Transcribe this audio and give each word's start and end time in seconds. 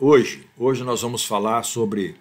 hoje, 0.00 0.44
hoje 0.58 0.82
nós 0.82 1.02
vamos 1.02 1.24
falar 1.24 1.62
sobre 1.62 2.16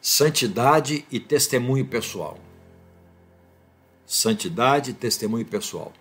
santidade 0.00 1.04
e 1.10 1.18
testemunho 1.18 1.84
pessoal. 1.84 2.38
Santidade 4.06 4.92
e 4.92 4.94
testemunho 4.94 5.44
pessoal. 5.44 5.92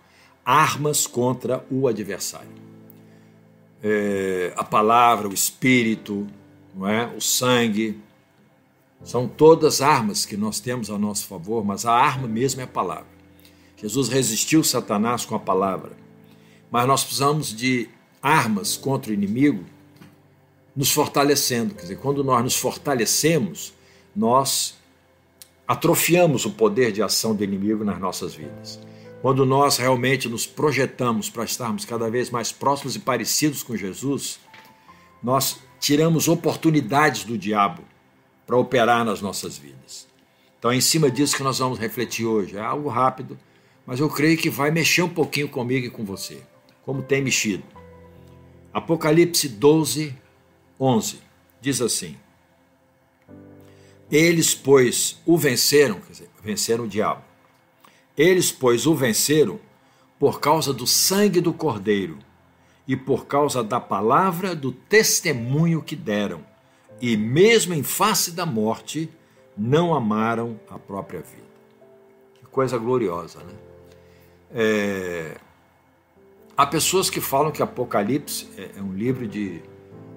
Armas 0.46 1.08
contra 1.08 1.66
o 1.72 1.88
adversário. 1.88 2.52
É, 3.82 4.54
a 4.56 4.64
palavra, 4.64 5.28
o 5.28 5.34
espírito, 5.34 6.28
não 6.76 6.88
é? 6.88 7.08
o 7.08 7.20
sangue, 7.20 8.00
são 9.04 9.28
todas 9.28 9.82
armas 9.82 10.24
que 10.24 10.38
nós 10.38 10.60
temos 10.60 10.92
a 10.92 11.00
nosso 11.00 11.26
favor, 11.26 11.66
mas 11.66 11.84
a 11.84 11.94
arma 11.94 12.28
mesmo 12.28 12.62
é 12.62 12.66
a 12.66 12.68
palavra. 12.68 13.08
Jesus 13.76 14.08
resistiu 14.08 14.64
Satanás 14.64 15.26
com 15.26 15.34
a 15.34 15.40
palavra, 15.40 15.94
mas 16.70 16.88
nós 16.88 17.04
precisamos 17.04 17.52
de 17.52 17.90
armas 18.22 18.78
contra 18.78 19.10
o 19.10 19.14
inimigo 19.16 19.73
nos 20.76 20.92
fortalecendo. 20.92 21.76
Quer 21.76 21.84
dizer, 21.84 21.98
quando 21.98 22.24
nós 22.24 22.44
nos 22.44 22.56
fortalecemos, 22.56 23.74
nós 24.16 24.76
atrofiamos 25.68 26.46
o 26.46 26.52
poder 26.52 26.92
de 26.92 27.02
ação 27.02 27.36
do 27.36 27.44
inimigo 27.44 27.84
nas 27.84 28.00
nossas 28.00 28.34
vidas. 28.34 28.80
Quando 29.22 29.46
nós 29.46 29.78
realmente 29.78 30.28
nos 30.28 30.46
projetamos 30.46 31.30
para 31.30 31.46
estarmos 31.46 31.86
cada 31.86 32.10
vez 32.10 32.30
mais 32.30 32.52
próximos 32.52 32.96
e 32.96 33.00
parecidos 33.00 33.64
com 33.64 33.78
Jesus, 33.78 34.40
nós 35.22 35.60
tiramos 35.80 36.28
oportunidades 36.28 37.24
do 37.24 37.38
diabo 37.38 37.84
para 38.46 38.58
operar 38.58 39.06
nas 39.06 39.22
nossas 39.22 39.58
vidas. 39.58 40.08
Então 40.60 40.72
é 40.72 40.76
em 40.76 40.82
cima 40.82 41.10
disso 41.10 41.38
que 41.38 41.44
nós 41.44 41.60
vamos 41.60 41.80
refletir 41.80 42.26
hoje. 42.26 42.58
É 42.58 42.62
algo 42.62 42.90
rápido, 42.90 43.38
mas 43.86 44.00
eu 44.00 44.10
creio 44.10 44.38
que 44.38 44.50
vai 44.50 44.72
mexer 44.72 45.02
um 45.02 45.10
pouquinho 45.10 45.48
comigo 45.48 45.88
e 45.88 45.90
com 45.90 46.04
você, 46.04 46.42
como 46.86 47.02
tem 47.02 47.22
mexido. 47.22 47.64
Apocalipse 48.74 49.48
12, 49.48 50.16
11. 50.84 51.22
Diz 51.62 51.82
assim: 51.82 52.18
Eles, 54.12 54.54
pois, 54.54 55.22
o 55.26 55.38
venceram, 55.38 56.02
quer 56.02 56.12
dizer, 56.12 56.30
venceram 56.44 56.84
o 56.84 56.88
diabo. 56.88 57.24
Eles, 58.18 58.52
pois, 58.52 58.86
o 58.86 58.94
venceram 58.94 59.60
por 60.20 60.42
causa 60.42 60.74
do 60.74 60.86
sangue 60.86 61.40
do 61.40 61.54
Cordeiro 61.54 62.20
e 62.86 62.98
por 62.98 63.26
causa 63.26 63.64
da 63.64 63.80
palavra 63.80 64.54
do 64.54 64.74
testemunho 64.74 65.82
que 65.82 65.96
deram, 65.96 66.46
e 67.02 67.16
mesmo 67.16 67.74
em 67.74 67.82
face 67.82 68.32
da 68.32 68.46
morte, 68.46 69.10
não 69.58 69.96
amaram 69.96 70.60
a 70.70 70.78
própria 70.78 71.22
vida. 71.22 71.44
Que 72.36 72.46
coisa 72.48 72.78
gloriosa, 72.78 73.40
né? 73.40 73.54
É... 74.52 75.38
Há 76.56 76.68
pessoas 76.68 77.10
que 77.10 77.22
falam 77.22 77.52
que 77.52 77.64
Apocalipse 77.64 78.48
é, 78.58 78.72
é 78.78 78.82
um 78.82 78.94
livro 78.94 79.28
de 79.28 79.62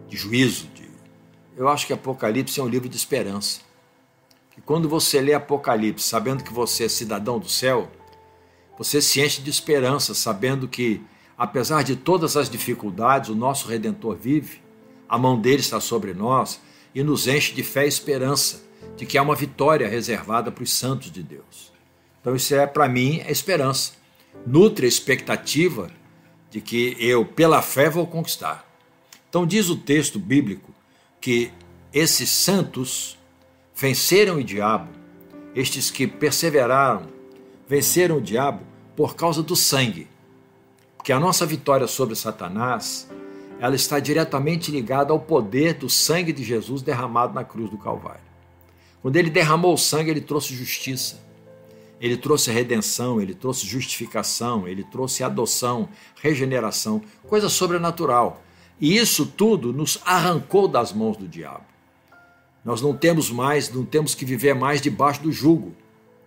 de 0.09 0.17
juízo. 0.17 0.69
De... 0.75 0.89
Eu 1.57 1.69
acho 1.69 1.87
que 1.87 1.93
Apocalipse 1.93 2.59
é 2.61 2.63
um 2.63 2.69
livro 2.69 2.89
de 2.89 2.97
esperança. 2.97 3.61
E 4.57 4.61
quando 4.61 4.89
você 4.89 5.21
lê 5.21 5.35
Apocalipse 5.35 6.07
sabendo 6.07 6.43
que 6.43 6.53
você 6.53 6.85
é 6.85 6.89
cidadão 6.89 7.39
do 7.39 7.49
céu, 7.49 7.91
você 8.79 9.01
se 9.01 9.21
enche 9.21 9.41
de 9.41 9.51
esperança, 9.51 10.15
sabendo 10.15 10.69
que, 10.69 11.03
apesar 11.37 11.83
de 11.83 11.97
todas 11.97 12.37
as 12.37 12.49
dificuldades, 12.49 13.31
o 13.31 13.35
nosso 13.35 13.69
Redentor 13.69 14.17
vive, 14.17 14.63
a 15.09 15.17
mão 15.17 15.41
dele 15.41 15.61
está 15.61 15.81
sobre 15.81 16.13
nós 16.13 16.61
e 16.95 17.03
nos 17.03 17.27
enche 17.27 17.55
de 17.55 17.63
fé 17.63 17.85
e 17.85 17.89
esperança 17.89 18.63
de 18.97 19.07
que 19.07 19.19
há 19.19 19.23
uma 19.23 19.35
vitória 19.35 19.89
reservada 19.89 20.51
para 20.51 20.65
os 20.65 20.73
santos 20.73 21.11
de 21.11 21.23
Deus. 21.23 21.73
Então, 22.21 22.35
isso 22.35 22.55
é, 22.55 22.67
para 22.67 22.89
mim, 22.89 23.21
é 23.21 23.31
esperança. 23.31 23.93
Nutre 24.47 24.87
a 24.87 24.89
expectativa 24.89 25.91
de 26.51 26.61
que 26.61 26.97
eu, 26.99 27.25
pela 27.25 27.63
fé, 27.63 27.89
vou 27.89 28.07
conquistar. 28.07 28.66
Então, 29.29 29.47
diz 29.47 29.69
o 29.69 29.77
texto 29.77 30.19
bíblico 30.19 30.73
que 31.21 31.51
esses 31.93 32.29
santos 32.31 33.19
venceram 33.75 34.37
o 34.37 34.45
diabo, 34.45 34.89
estes 35.55 35.91
que 35.91 36.07
perseveraram, 36.07 37.09
venceram 37.69 38.19
o 38.19 38.21
diabo 38.21 38.63
por 38.95 39.15
causa 39.15 39.43
do 39.43 39.57
sangue. 39.57 40.09
Porque 40.97 41.13
a 41.13 41.21
nossa 41.21 41.47
vitória 41.47 41.87
sobre 41.87 42.15
Satanás, 42.15 43.09
ela 43.61 43.77
está 43.77 43.99
diretamente 43.99 44.71
ligada 44.71 45.13
ao 45.13 45.21
poder 45.21 45.75
do 45.75 45.89
sangue 45.89 46.33
de 46.33 46.43
Jesus 46.43 46.83
derramado 46.83 47.35
na 47.35 47.45
cruz 47.45 47.71
do 47.71 47.79
Calvário. 47.79 48.27
Quando 49.01 49.17
ele 49.17 49.31
derramou 49.31 49.75
o 49.75 49.79
sangue, 49.79 50.11
ele 50.11 50.21
trouxe 50.21 50.55
justiça. 50.55 51.25
Ele 52.01 52.17
trouxe 52.17 52.51
redenção, 52.51 53.21
ele 53.21 53.35
trouxe 53.35 53.67
justificação, 53.67 54.69
ele 54.69 54.85
trouxe 54.85 55.23
adoção, 55.23 55.89
regeneração, 56.21 57.01
coisa 57.27 57.49
sobrenatural. 57.49 58.43
E 58.81 58.97
isso 58.97 59.27
tudo 59.27 59.73
nos 59.73 59.99
arrancou 60.05 60.69
das 60.69 60.93
mãos 60.93 61.17
do 61.17 61.27
diabo. 61.27 61.65
Nós 62.65 62.83
não 62.83 62.97
temos 62.97 63.31
mais, 63.31 63.71
não 63.71 63.85
temos 63.85 64.15
que 64.15 64.25
viver 64.25 64.55
mais 64.55 64.81
debaixo 64.81 65.23
do 65.23 65.31
jugo 65.31 65.75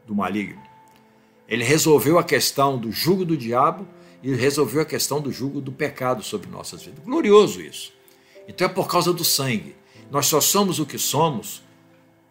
do 0.08 0.16
maligno. 0.16 0.62
Ele 1.48 1.64
resolveu 1.64 2.18
a 2.18 2.24
questão 2.24 2.78
do 2.78 2.92
jugo 2.92 3.26
do 3.26 3.36
diabo 3.36 3.86
e 4.24 4.34
resolveu 4.34 4.82
a 4.82 4.86
questão 4.86 5.20
do 5.20 5.32
jugo 5.32 5.60
do 5.60 5.72
pecado 5.72 6.24
sobre 6.24 6.50
nossas 6.50 6.84
vidas. 6.84 7.04
Glorioso 7.04 7.62
isso. 7.62 7.92
Então 8.48 8.66
é 8.66 8.70
por 8.70 8.88
causa 8.88 9.12
do 9.12 9.26
sangue. 9.26 9.76
Nós 10.10 10.28
só 10.28 10.40
somos 10.40 10.80
o 10.80 10.86
que 10.86 10.98
somos 10.98 11.62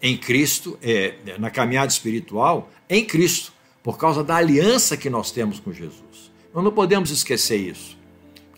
em 0.00 0.16
Cristo, 0.16 0.78
é, 0.80 1.16
na 1.38 1.50
caminhada 1.50 1.92
espiritual, 1.92 2.70
em 2.88 3.04
Cristo, 3.04 3.52
por 3.82 3.98
causa 3.98 4.24
da 4.24 4.36
aliança 4.36 4.96
que 4.96 5.10
nós 5.10 5.30
temos 5.30 5.60
com 5.60 5.72
Jesus. 5.72 6.30
Nós 6.54 6.64
não 6.64 6.72
podemos 6.72 7.10
esquecer 7.10 7.56
isso. 7.58 7.97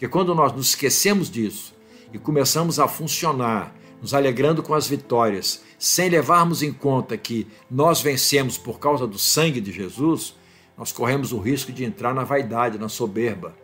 Porque 0.00 0.08
quando 0.08 0.34
nós 0.34 0.50
nos 0.54 0.70
esquecemos 0.70 1.30
disso 1.30 1.74
e 2.10 2.18
começamos 2.18 2.80
a 2.80 2.88
funcionar, 2.88 3.76
nos 4.00 4.14
alegrando 4.14 4.62
com 4.62 4.72
as 4.72 4.88
vitórias, 4.88 5.62
sem 5.78 6.08
levarmos 6.08 6.62
em 6.62 6.72
conta 6.72 7.18
que 7.18 7.46
nós 7.70 8.00
vencemos 8.00 8.56
por 8.56 8.78
causa 8.78 9.06
do 9.06 9.18
sangue 9.18 9.60
de 9.60 9.70
Jesus, 9.70 10.34
nós 10.74 10.90
corremos 10.90 11.32
o 11.32 11.38
risco 11.38 11.70
de 11.70 11.84
entrar 11.84 12.14
na 12.14 12.24
vaidade, 12.24 12.78
na 12.78 12.88
soberba. 12.88 13.54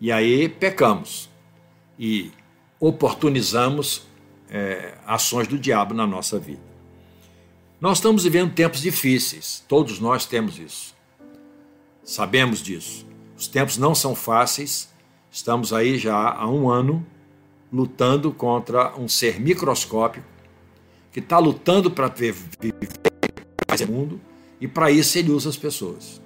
E 0.00 0.10
aí 0.10 0.48
pecamos 0.48 1.30
e 1.96 2.32
oportunizamos 2.80 4.08
é, 4.48 4.98
ações 5.06 5.46
do 5.46 5.60
diabo 5.60 5.94
na 5.94 6.08
nossa 6.08 6.40
vida. 6.40 6.68
Nós 7.80 7.98
estamos 7.98 8.24
vivendo 8.24 8.52
tempos 8.52 8.80
difíceis, 8.80 9.64
todos 9.68 10.00
nós 10.00 10.26
temos 10.26 10.58
isso. 10.58 10.92
Sabemos 12.02 12.60
disso. 12.60 13.06
Os 13.36 13.46
tempos 13.46 13.78
não 13.78 13.94
são 13.94 14.16
fáceis, 14.16 14.89
Estamos 15.30 15.72
aí 15.72 15.96
já 15.96 16.32
há 16.32 16.48
um 16.48 16.68
ano 16.68 17.06
lutando 17.72 18.32
contra 18.32 18.96
um 18.96 19.08
ser 19.08 19.40
microscópico 19.40 20.26
que 21.12 21.20
está 21.20 21.38
lutando 21.38 21.90
para 21.90 22.08
viver 22.08 22.74
mais 23.68 23.80
mundo 23.82 24.20
e 24.60 24.66
para 24.66 24.90
isso 24.90 25.16
ele 25.18 25.30
usa 25.30 25.48
as 25.48 25.56
pessoas. 25.56 26.20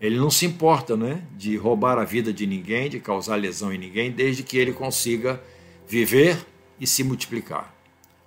Ele 0.00 0.16
não 0.16 0.30
se 0.30 0.46
importa 0.46 0.96
né, 0.96 1.22
de 1.36 1.56
roubar 1.56 1.98
a 1.98 2.04
vida 2.04 2.32
de 2.32 2.46
ninguém, 2.46 2.88
de 2.88 3.00
causar 3.00 3.36
lesão 3.36 3.72
em 3.72 3.78
ninguém, 3.78 4.10
desde 4.12 4.42
que 4.42 4.56
ele 4.56 4.72
consiga 4.72 5.42
viver 5.86 6.46
e 6.80 6.86
se 6.86 7.02
multiplicar. 7.02 7.74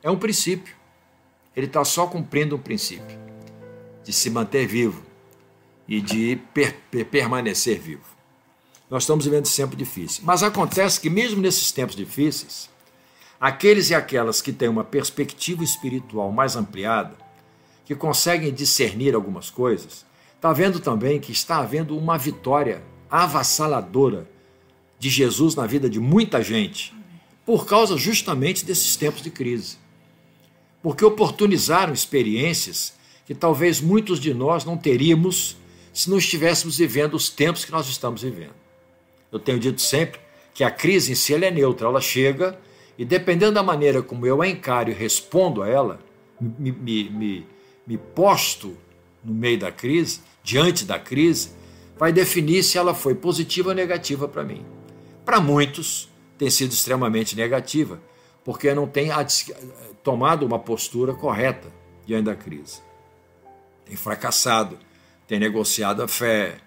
É 0.03 0.12
um 0.12 0.18
princípio. 0.18 0.75
Ele 1.56 1.66
está 1.66 1.84
só 1.84 2.06
cumprindo 2.08 2.56
um 2.56 2.59
princípio 2.59 3.19
de 4.03 4.13
se 4.13 4.29
manter 4.29 4.68
vivo 4.68 5.02
e 5.88 6.00
de 6.02 6.40
per 6.53 6.75
permanecer 7.06 7.79
vivo. 7.79 8.20
Nós 8.91 9.03
estamos 9.03 9.24
vivendo 9.24 9.46
sempre 9.46 9.78
difícil. 9.78 10.22
Mas 10.25 10.44
acontece 10.44 11.00
que, 11.00 11.09
mesmo 11.09 11.41
nesses 11.41 11.72
tempos 11.72 11.96
difíceis, 11.96 12.69
aqueles 13.40 13.90
e 13.90 13.96
aquelas 13.96 14.41
que 14.41 14.52
têm 14.52 14.68
uma 14.68 14.84
perspectiva 14.84 15.63
espiritual 15.63 16.29
mais 16.29 16.57
ampliada, 16.57 17.16
que 17.85 17.96
conseguem 17.96 18.53
discernir 18.53 19.16
algumas 19.16 19.50
coisas, 19.50 20.06
está 20.35 20.52
vendo 20.52 20.81
também 20.81 21.22
que 21.22 21.31
está 21.31 21.59
havendo 21.59 21.97
uma 21.97 22.18
vitória 22.18 22.84
avassaladora 23.09 24.29
de 25.00 25.09
Jesus 25.09 25.56
na 25.56 25.66
vida 25.66 25.90
de 25.90 26.00
muita 26.00 26.44
gente, 26.44 26.94
por 27.46 27.66
causa 27.66 27.96
justamente 27.96 28.66
desses 28.66 28.97
tempos 28.97 29.22
de 29.22 29.32
crise. 29.32 29.78
Porque 30.84 31.05
oportunizaram 31.05 31.94
experiências 31.94 32.94
que 33.26 33.34
talvez 33.34 33.79
muitos 33.79 34.20
de 34.20 34.34
nós 34.34 34.66
não 34.66 34.76
teríamos 34.76 35.55
se 35.94 36.09
não 36.09 36.17
estivéssemos 36.17 36.78
vivendo 36.78 37.14
os 37.14 37.29
tempos 37.29 37.64
que 37.64 37.72
nós 37.72 37.87
estamos 37.87 38.22
vivendo. 38.22 38.60
Eu 39.31 39.39
tenho 39.39 39.59
dito 39.59 39.81
sempre 39.81 40.19
que 40.53 40.63
a 40.63 40.72
crise 40.72 41.13
em 41.13 41.16
si 41.16 41.33
é 41.33 41.51
neutra, 41.51 41.87
ela 41.87 42.01
chega 42.01 42.59
e 42.97 43.05
dependendo 43.05 43.53
da 43.53 43.63
maneira 43.63 44.01
como 44.01 44.25
eu 44.25 44.41
a 44.41 44.47
encaro 44.47 44.89
e 44.89 44.93
respondo 44.93 45.63
a 45.63 45.67
ela, 45.67 45.99
me, 46.39 46.72
me, 46.72 47.09
me, 47.09 47.47
me 47.87 47.97
posto 47.97 48.78
no 49.23 49.33
meio 49.33 49.59
da 49.59 49.72
crise, 49.72 50.22
diante 50.43 50.85
da 50.85 50.99
crise, 50.99 51.51
vai 51.97 52.11
definir 52.11 52.63
se 52.63 52.78
ela 52.78 52.93
foi 52.93 53.16
positiva 53.16 53.69
ou 53.69 53.75
negativa 53.75 54.28
para 54.28 54.43
mim. 54.43 54.66
Para 55.23 55.39
muitos, 55.39 56.09
tem 56.37 56.49
sido 56.49 56.72
extremamente 56.72 57.35
negativa, 57.35 58.01
porque 58.43 58.73
não 58.73 58.87
tem 58.87 59.09
tomado 60.03 60.45
uma 60.45 60.57
postura 60.57 61.13
correta 61.13 61.72
diante 62.05 62.25
da 62.25 62.35
crise. 62.35 62.81
Tem 63.85 63.95
fracassado, 63.95 64.77
tem 65.27 65.39
negociado 65.39 66.01
a 66.01 66.07
fé, 66.07 66.57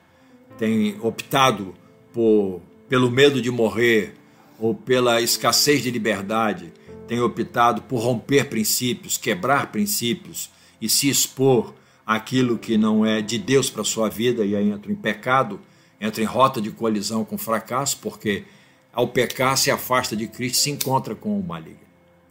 tem 0.56 0.96
optado 1.00 1.74
por, 2.14 2.62
pelo 2.88 3.10
medo 3.10 3.42
de 3.42 3.50
morrer 3.50 4.14
ou 4.58 4.72
pela 4.72 5.20
escassez 5.20 5.82
de 5.82 5.90
liberdade, 5.90 6.72
tem 7.08 7.20
optado 7.20 7.82
por 7.82 8.00
romper 8.00 8.48
princípios, 8.48 9.18
quebrar 9.18 9.72
princípios 9.72 10.48
e 10.80 10.88
se 10.88 11.08
expor 11.08 11.74
àquilo 12.06 12.56
que 12.56 12.78
não 12.78 13.04
é 13.04 13.20
de 13.20 13.36
Deus 13.36 13.68
para 13.68 13.82
sua 13.82 14.08
vida, 14.08 14.44
e 14.44 14.54
aí 14.54 14.70
entra 14.70 14.90
em 14.90 14.94
pecado, 14.94 15.60
entra 16.00 16.22
em 16.22 16.26
rota 16.26 16.60
de 16.60 16.70
colisão 16.70 17.24
com 17.24 17.36
fracasso, 17.36 17.98
porque 18.00 18.44
ao 18.92 19.08
pecar 19.08 19.58
se 19.58 19.70
afasta 19.70 20.14
de 20.14 20.28
Cristo, 20.28 20.58
se 20.58 20.70
encontra 20.70 21.14
com 21.14 21.38
o 21.38 21.42
maligno. 21.42 21.78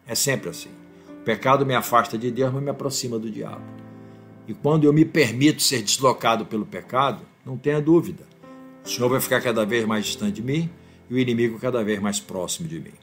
É 0.08 0.16
sempre 0.16 0.50
assim. 0.50 0.70
O 1.10 1.24
pecado 1.24 1.66
me 1.66 1.76
afasta 1.76 2.18
de 2.18 2.32
Deus, 2.32 2.54
mas 2.54 2.64
me 2.64 2.70
aproxima 2.70 3.20
do 3.20 3.30
diabo. 3.30 3.64
E 4.48 4.54
quando 4.54 4.86
eu 4.86 4.94
me 4.94 5.04
permito 5.06 5.62
ser 5.62 5.82
deslocado 5.82 6.46
pelo 6.46 6.66
pecado, 6.66 7.22
não 7.46 7.58
tenha 7.58 7.82
dúvida, 7.82 8.33
o 8.84 8.90
Senhor 8.90 9.10
vai 9.10 9.20
ficar 9.20 9.42
cada 9.42 9.66
vez 9.66 9.86
mais 9.86 10.06
distante 10.06 10.34
de 10.34 10.44
mim 10.44 10.70
e 11.10 11.14
o 11.14 11.20
inimigo 11.20 11.60
cada 11.60 11.84
vez 11.84 12.00
mais 12.00 12.20
próximo 12.20 12.68
de 12.68 12.80
mim. 12.80 12.94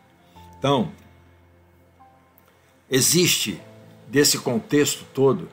Então, 0.58 0.92
existe 2.90 3.60
desse 4.08 4.38
contexto 4.38 5.06
todo 5.14 5.48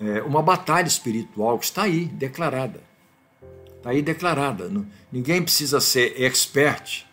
é, 0.00 0.22
uma 0.22 0.42
batalha 0.42 0.86
espiritual 0.86 1.58
que 1.58 1.64
está 1.64 1.82
aí 1.82 2.04
declarada. 2.06 2.80
Está 3.76 3.90
aí 3.90 4.02
declarada. 4.02 4.70
Ninguém 5.10 5.42
precisa 5.42 5.80
ser 5.80 6.20
expert 6.22 7.04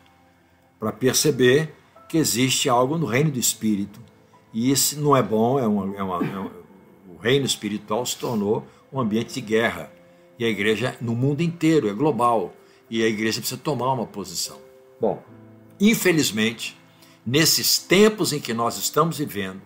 para 0.79 0.91
perceber 0.91 1.73
que 2.09 2.17
existe 2.17 2.67
algo 2.67 2.97
no 2.97 3.05
reino 3.05 3.31
do 3.31 3.39
espírito. 3.39 4.01
E 4.53 4.69
isso 4.69 4.99
não 4.99 5.15
é 5.15 5.23
bom, 5.23 5.57
é 5.57 5.65
uma, 5.65 5.97
é 5.97 6.03
uma, 6.03 6.25
é 6.25 6.37
uma, 6.37 6.51
o 7.09 7.17
reino 7.17 7.45
espiritual 7.45 8.05
se 8.05 8.17
tornou 8.17 8.67
um 8.91 8.99
ambiente 8.99 9.33
de 9.33 9.41
guerra. 9.41 9.91
E 10.37 10.45
a 10.45 10.49
igreja, 10.49 10.97
no 10.99 11.15
mundo 11.15 11.41
inteiro, 11.41 11.89
é 11.89 11.93
global. 11.93 12.53
E 12.89 13.03
a 13.03 13.07
igreja 13.07 13.39
precisa 13.39 13.59
tomar 13.59 13.93
uma 13.93 14.05
posição. 14.05 14.57
Bom, 14.99 15.21
infelizmente, 15.79 16.77
nesses 17.25 17.77
tempos 17.77 18.33
em 18.33 18.39
que 18.39 18.53
nós 18.53 18.77
estamos 18.77 19.17
vivendo, 19.17 19.61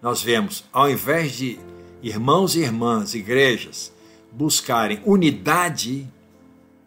nós 0.00 0.22
vemos, 0.22 0.64
ao 0.72 0.90
invés 0.90 1.32
de 1.32 1.58
irmãos 2.02 2.56
e 2.56 2.60
irmãs, 2.60 3.14
igrejas, 3.14 3.92
buscarem 4.32 5.00
unidade 5.04 6.08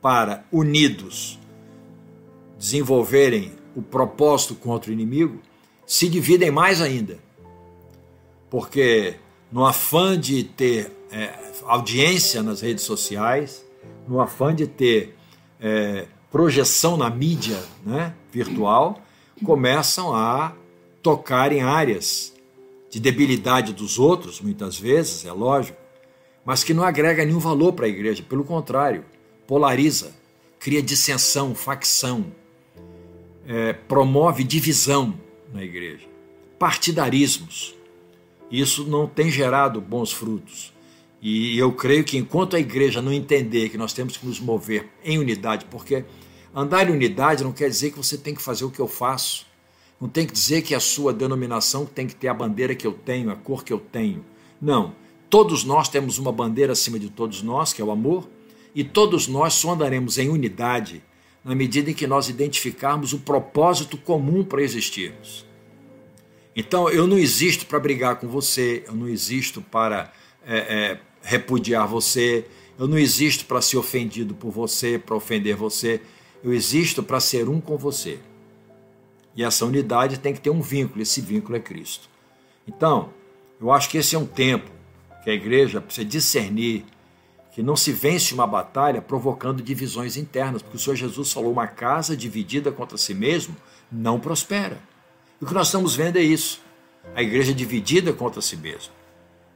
para, 0.02 0.46
unidos, 0.52 1.40
desenvolverem 2.58 3.54
o 3.76 3.82
propósito 3.82 4.56
contra 4.56 4.90
o 4.90 4.94
inimigo, 4.94 5.42
se 5.86 6.10
dividem 6.10 6.52
mais 6.52 6.82
ainda. 6.82 7.20
Porque 8.50 9.16
no 9.52 9.66
afã 9.66 10.20
de 10.20 10.44
ter 10.44 10.92
é, 11.12 11.34
audiência 11.66 12.42
nas 12.44 12.62
redes 12.62 12.84
sociais, 12.84 13.66
no 14.08 14.20
afã 14.20 14.54
de 14.54 14.68
ter 14.68 15.16
é, 15.60 16.08
projeção 16.32 16.98
na 16.98 17.10
mídia 17.10 17.62
né, 17.86 18.14
virtual, 18.32 19.02
começam 19.44 20.14
a 20.14 20.54
tocar 21.02 21.52
em 21.52 21.62
áreas 21.62 22.34
de 22.90 23.00
debilidade 23.00 23.74
dos 23.74 24.00
outros, 24.00 24.42
muitas 24.42 24.78
vezes, 24.78 25.26
é 25.26 25.32
lógico, 25.32 25.78
mas 26.44 26.64
que 26.64 26.74
não 26.74 26.84
agrega 26.84 27.26
nenhum 27.26 27.40
valor 27.40 27.74
para 27.74 27.86
a 27.86 27.90
igreja, 27.90 28.24
pelo 28.24 28.44
contrário, 28.44 29.04
polariza, 29.48 30.14
cria 30.60 30.82
dissensão, 30.82 31.56
facção, 31.56 32.26
é, 33.48 33.74
promove 33.74 34.44
divisão 34.44 35.14
na 35.54 35.64
igreja, 35.64 36.06
partidarismos. 36.60 37.76
Isso 38.52 38.84
não 38.86 39.08
tem 39.08 39.30
gerado 39.30 39.82
bons 39.82 40.12
frutos. 40.12 40.75
E 41.28 41.58
eu 41.58 41.72
creio 41.72 42.04
que 42.04 42.20
enquanto 42.20 42.56
a 42.56 42.60
igreja 42.60 43.02
não 43.02 43.12
entender 43.12 43.70
que 43.70 43.80
nós 43.80 43.94
temos 43.94 44.16
que 44.16 44.28
nos 44.28 44.40
mover 44.40 44.88
em 45.04 45.18
unidade, 45.18 45.66
porque 45.72 46.06
andar 46.54 46.88
em 46.88 46.94
unidade 46.94 47.44
não 47.44 47.52
quer 47.52 47.68
dizer 47.68 47.90
que 47.90 47.98
você 47.98 48.16
tem 48.16 48.36
que 48.36 48.44
fazer 48.44 48.64
o 48.64 48.70
que 48.70 48.80
eu 48.80 48.88
faço, 48.88 49.48
não 50.00 50.08
tem 50.08 50.28
que 50.28 50.34
dizer 50.34 50.62
que 50.62 50.76
a 50.76 50.80
sua 50.80 51.12
denominação 51.12 51.84
tem 51.84 52.06
que 52.06 52.14
ter 52.14 52.28
a 52.28 52.34
bandeira 52.36 52.76
que 52.76 52.86
eu 52.86 52.94
tenho, 52.94 53.32
a 53.32 53.36
cor 53.36 53.64
que 53.64 53.74
eu 53.74 53.80
tenho. 53.80 54.24
Não. 54.62 54.94
Todos 55.28 55.64
nós 55.64 55.90
temos 55.90 56.20
uma 56.20 56.32
bandeira 56.32 56.74
acima 56.74 57.00
de 57.00 57.10
todos 57.10 57.42
nós, 57.42 57.74
que 57.74 57.82
é 57.82 57.84
o 57.84 57.90
amor, 57.90 58.30
e 58.76 58.84
todos 58.84 59.28
nós 59.28 59.56
só 59.56 59.72
andaremos 59.72 60.20
em 60.20 60.30
unidade 60.30 61.02
na 61.44 61.56
medida 61.56 61.90
em 61.90 61.96
que 61.96 62.06
nós 62.06 62.30
identificarmos 62.30 63.14
o 63.14 63.20
propósito 63.22 63.98
comum 63.98 64.44
para 64.44 64.62
existirmos. 64.62 65.44
Então, 66.56 66.88
eu 66.88 67.08
não 67.08 67.18
existo 67.18 67.66
para 67.66 67.80
brigar 67.80 68.18
com 68.18 68.28
você, 68.28 68.84
eu 68.86 68.94
não 68.94 69.10
existo 69.10 69.60
para 69.60 70.14
é, 70.46 70.58
é, 70.58 71.00
repudiar 71.26 71.88
você, 71.88 72.46
eu 72.78 72.88
não 72.88 72.98
existo 72.98 73.46
para 73.46 73.62
ser 73.62 73.78
ofendido 73.78 74.36
por 74.36 74.52
você, 74.52 75.00
para 75.00 75.16
ofender 75.16 75.56
você, 75.56 76.00
eu 76.44 76.54
existo 76.54 77.02
para 77.02 77.20
ser 77.20 77.50
um 77.50 77.60
com 77.60 77.76
você. 77.76 78.20
E 79.36 79.44
essa 79.44 79.66
unidade 79.66 80.20
tem 80.20 80.34
que 80.34 80.40
ter 80.40 80.52
um 80.52 80.62
vínculo, 80.62 81.02
esse 81.02 81.20
vínculo 81.20 81.58
é 81.58 81.60
Cristo. 81.60 82.08
Então, 82.68 83.10
eu 83.60 83.72
acho 83.72 83.90
que 83.90 83.98
esse 83.98 84.16
é 84.16 84.20
um 84.20 84.26
tempo 84.26 84.70
que 85.24 85.30
a 85.30 85.34
igreja 85.34 85.82
precisa 85.82 86.06
discernir 86.06 86.86
que 87.52 87.64
não 87.64 87.76
se 87.76 87.92
vence 87.92 88.34
uma 88.34 88.46
batalha 88.46 89.02
provocando 89.02 89.64
divisões 89.64 90.18
internas, 90.18 90.62
porque 90.62 90.78
o 90.78 90.80
Senhor 90.80 90.96
Jesus 90.96 91.32
falou: 91.32 91.52
uma 91.52 91.68
casa 91.68 92.16
dividida 92.16 92.72
contra 92.72 92.98
si 92.98 93.14
mesmo 93.14 93.56
não 93.92 94.20
prospera. 94.20 94.78
E 95.40 95.44
o 95.44 95.48
que 95.48 95.54
nós 95.54 95.68
estamos 95.68 95.96
vendo 95.96 96.18
é 96.18 96.22
isso: 96.22 96.62
a 97.16 97.24
igreja 97.24 97.54
dividida 97.54 98.14
contra 98.14 98.42
si 98.42 98.58
mesma. 98.58 98.94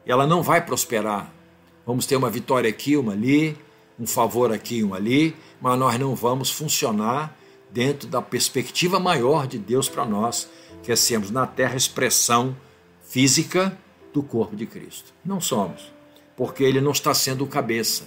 Ela 0.06 0.26
não 0.26 0.42
vai 0.42 0.66
prosperar. 0.66 1.39
Vamos 1.86 2.06
ter 2.06 2.16
uma 2.16 2.30
vitória 2.30 2.70
aqui, 2.70 2.96
uma 2.96 3.14
ali, 3.14 3.58
um 4.00 4.06
favor 4.06 4.52
aqui, 4.52 4.84
um 4.84 4.94
ali, 4.94 5.36
mas 5.62 5.78
nós 5.78 6.00
não 6.00 6.16
vamos 6.16 6.50
funcionar 6.50 7.36
dentro 7.72 8.08
da 8.08 8.22
perspectiva 8.22 9.00
maior 9.00 9.48
de 9.48 9.58
Deus 9.58 9.90
para 9.90 10.06
nós, 10.06 10.50
que 10.84 10.92
é 10.92 10.96
sermos 10.96 11.32
na 11.32 11.46
terra 11.46 11.76
expressão 11.76 12.56
física 13.04 13.78
do 14.14 14.24
corpo 14.24 14.56
de 14.56 14.66
Cristo. 14.66 15.14
Não 15.24 15.42
somos 15.42 16.00
porque 16.40 16.64
ele 16.64 16.80
não 16.80 16.92
está 16.92 17.14
sendo 17.14 17.44
o 17.44 17.48
cabeça. 17.48 18.06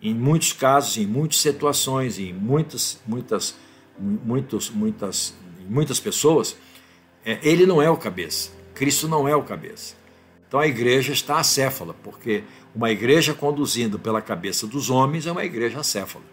Em 0.00 0.14
muitos 0.14 0.52
casos, 0.52 0.96
em 0.96 1.04
muitas 1.04 1.40
situações, 1.40 2.20
em 2.20 2.32
muitas, 2.32 3.00
muitas, 3.04 3.56
muitos, 3.98 4.70
muitas, 4.70 5.34
muitas 5.68 5.98
pessoas, 5.98 6.56
é, 7.24 7.40
ele 7.42 7.66
não 7.66 7.82
é 7.82 7.90
o 7.90 7.96
cabeça. 7.96 8.52
Cristo 8.76 9.08
não 9.08 9.26
é 9.26 9.34
o 9.34 9.42
cabeça. 9.42 9.96
Então 10.56 10.64
a 10.64 10.68
igreja 10.68 11.12
está 11.12 11.38
acéfala, 11.38 11.94
porque 12.02 12.42
uma 12.74 12.90
igreja 12.90 13.34
conduzindo 13.34 13.98
pela 13.98 14.22
cabeça 14.22 14.66
dos 14.66 14.88
homens 14.88 15.26
é 15.26 15.30
uma 15.30 15.44
igreja 15.44 15.80
acéfala. 15.80 16.24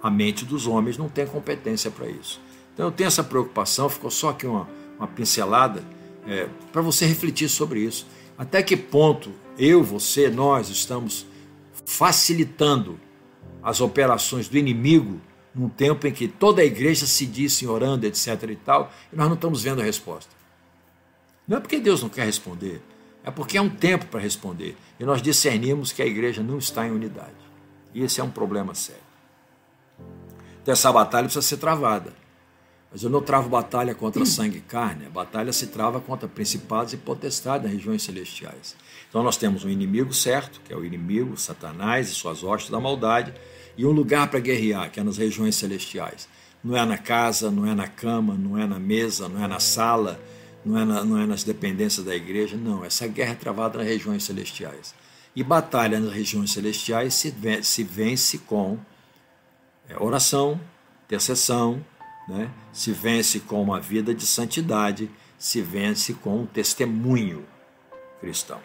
A 0.00 0.08
mente 0.08 0.44
dos 0.44 0.68
homens 0.68 0.96
não 0.96 1.08
tem 1.08 1.26
competência 1.26 1.90
para 1.90 2.06
isso. 2.06 2.40
Então 2.72 2.86
eu 2.86 2.92
tenho 2.92 3.08
essa 3.08 3.24
preocupação, 3.24 3.88
ficou 3.88 4.12
só 4.12 4.28
aqui 4.28 4.46
uma, 4.46 4.68
uma 4.96 5.08
pincelada, 5.08 5.82
é, 6.24 6.48
para 6.70 6.80
você 6.80 7.04
refletir 7.04 7.48
sobre 7.48 7.80
isso. 7.80 8.06
Até 8.38 8.62
que 8.62 8.76
ponto 8.76 9.32
eu, 9.58 9.82
você, 9.82 10.30
nós 10.30 10.68
estamos 10.68 11.26
facilitando 11.84 12.96
as 13.60 13.80
operações 13.80 14.46
do 14.46 14.56
inimigo 14.56 15.20
num 15.52 15.68
tempo 15.68 16.06
em 16.06 16.12
que 16.12 16.28
toda 16.28 16.62
a 16.62 16.64
igreja 16.64 17.06
se 17.06 17.26
disse 17.26 17.66
orando, 17.66 18.06
etc. 18.06 18.40
e 18.50 18.54
tal, 18.54 18.92
e 19.12 19.16
nós 19.16 19.26
não 19.26 19.34
estamos 19.34 19.64
vendo 19.64 19.80
a 19.80 19.84
resposta. 19.84 20.30
Não 21.48 21.56
é 21.56 21.60
porque 21.60 21.80
Deus 21.80 22.04
não 22.04 22.08
quer 22.08 22.24
responder, 22.24 22.80
é 23.26 23.30
porque 23.32 23.58
é 23.58 23.60
um 23.60 23.68
tempo 23.68 24.06
para 24.06 24.20
responder. 24.20 24.76
E 25.00 25.04
nós 25.04 25.20
discernimos 25.20 25.90
que 25.90 26.00
a 26.00 26.06
igreja 26.06 26.44
não 26.44 26.58
está 26.58 26.86
em 26.86 26.92
unidade. 26.92 27.34
E 27.92 28.02
esse 28.02 28.20
é 28.20 28.24
um 28.24 28.30
problema 28.30 28.72
sério. 28.72 29.02
Então 30.62 30.72
essa 30.72 30.92
batalha 30.92 31.24
precisa 31.24 31.42
ser 31.42 31.56
travada. 31.56 32.14
Mas 32.92 33.02
eu 33.02 33.10
não 33.10 33.20
travo 33.20 33.48
batalha 33.48 33.96
contra 33.96 34.24
sangue 34.24 34.58
e 34.58 34.60
carne, 34.60 35.06
a 35.06 35.10
batalha 35.10 35.52
se 35.52 35.66
trava 35.66 36.00
contra 36.00 36.28
principados 36.28 36.92
e 36.92 36.96
potestades 36.96 37.64
nas 37.64 37.72
regiões 37.72 38.04
celestiais. 38.04 38.76
Então 39.08 39.24
nós 39.24 39.36
temos 39.36 39.64
um 39.64 39.68
inimigo 39.68 40.14
certo, 40.14 40.60
que 40.64 40.72
é 40.72 40.76
o 40.76 40.84
inimigo, 40.84 41.36
Satanás 41.36 42.08
e 42.08 42.14
suas 42.14 42.44
hostes 42.44 42.70
da 42.70 42.78
maldade, 42.78 43.34
e 43.76 43.84
um 43.84 43.90
lugar 43.90 44.28
para 44.28 44.38
guerrear, 44.38 44.90
que 44.90 45.00
é 45.00 45.02
nas 45.02 45.18
regiões 45.18 45.56
celestiais. 45.56 46.28
Não 46.62 46.76
é 46.76 46.84
na 46.86 46.96
casa, 46.96 47.50
não 47.50 47.66
é 47.66 47.74
na 47.74 47.88
cama, 47.88 48.34
não 48.34 48.56
é 48.56 48.66
na 48.66 48.78
mesa, 48.78 49.28
não 49.28 49.44
é 49.44 49.48
na 49.48 49.58
sala, 49.58 50.18
não 50.66 50.80
é, 50.80 50.84
na, 50.84 51.04
não 51.04 51.18
é 51.18 51.26
nas 51.26 51.44
dependências 51.44 52.04
da 52.04 52.14
igreja, 52.14 52.56
não. 52.56 52.84
Essa 52.84 53.06
guerra 53.06 53.32
é 53.32 53.36
travada 53.36 53.78
nas 53.78 53.86
regiões 53.86 54.24
celestiais. 54.24 54.92
E 55.34 55.44
batalha 55.44 56.00
nas 56.00 56.12
regiões 56.12 56.52
celestiais 56.52 57.14
se, 57.14 57.32
se 57.62 57.84
vence 57.84 58.38
com 58.38 58.76
é, 59.88 59.96
oração, 59.96 60.60
intercessão, 61.04 61.84
né? 62.28 62.50
se 62.72 62.90
vence 62.90 63.38
com 63.38 63.62
uma 63.62 63.78
vida 63.78 64.12
de 64.12 64.26
santidade, 64.26 65.08
se 65.38 65.62
vence 65.62 66.14
com 66.14 66.40
um 66.40 66.46
testemunho 66.46 67.44
cristão. 68.20 68.60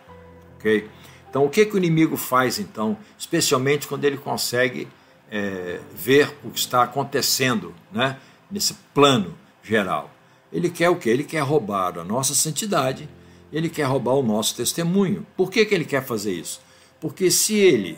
Ok? 0.55 0.89
Então, 1.29 1.45
o 1.45 1.49
que, 1.49 1.65
que 1.67 1.75
o 1.75 1.77
inimigo 1.77 2.17
faz, 2.17 2.57
então, 2.57 2.97
especialmente 3.15 3.87
quando 3.87 4.05
ele 4.05 4.17
consegue 4.17 4.87
é, 5.29 5.79
ver 5.93 6.35
o 6.43 6.49
que 6.49 6.57
está 6.57 6.81
acontecendo 6.81 7.75
né, 7.91 8.17
nesse 8.49 8.73
plano 8.91 9.37
geral? 9.61 10.09
Ele 10.51 10.69
quer 10.69 10.89
o 10.89 10.95
que? 10.95 11.09
Ele 11.09 11.23
quer 11.23 11.41
roubar 11.41 11.97
a 11.97 12.03
nossa 12.03 12.33
santidade, 12.33 13.07
ele 13.51 13.69
quer 13.69 13.83
roubar 13.83 14.13
o 14.13 14.23
nosso 14.23 14.55
testemunho. 14.55 15.25
Por 15.35 15.49
que, 15.49 15.65
que 15.65 15.73
ele 15.73 15.85
quer 15.85 16.03
fazer 16.03 16.33
isso? 16.33 16.61
Porque 16.99 17.31
se 17.31 17.55
ele 17.55 17.97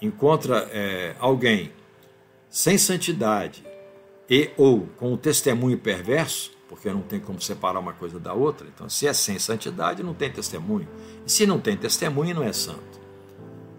encontra 0.00 0.68
é, 0.72 1.14
alguém 1.18 1.72
sem 2.48 2.78
santidade, 2.78 3.64
e 4.28 4.50
ou 4.56 4.86
com 4.96 5.12
o 5.12 5.16
testemunho 5.16 5.78
perverso, 5.78 6.52
porque 6.68 6.88
não 6.90 7.02
tem 7.02 7.20
como 7.20 7.40
separar 7.40 7.78
uma 7.78 7.92
coisa 7.92 8.18
da 8.18 8.32
outra. 8.32 8.66
Então, 8.72 8.88
se 8.88 9.06
é 9.06 9.12
sem 9.12 9.38
santidade, 9.38 10.02
não 10.02 10.14
tem 10.14 10.30
testemunho. 10.30 10.88
E 11.26 11.30
se 11.30 11.46
não 11.46 11.60
tem 11.60 11.76
testemunho, 11.76 12.34
não 12.34 12.42
é 12.42 12.52
santo. 12.52 13.00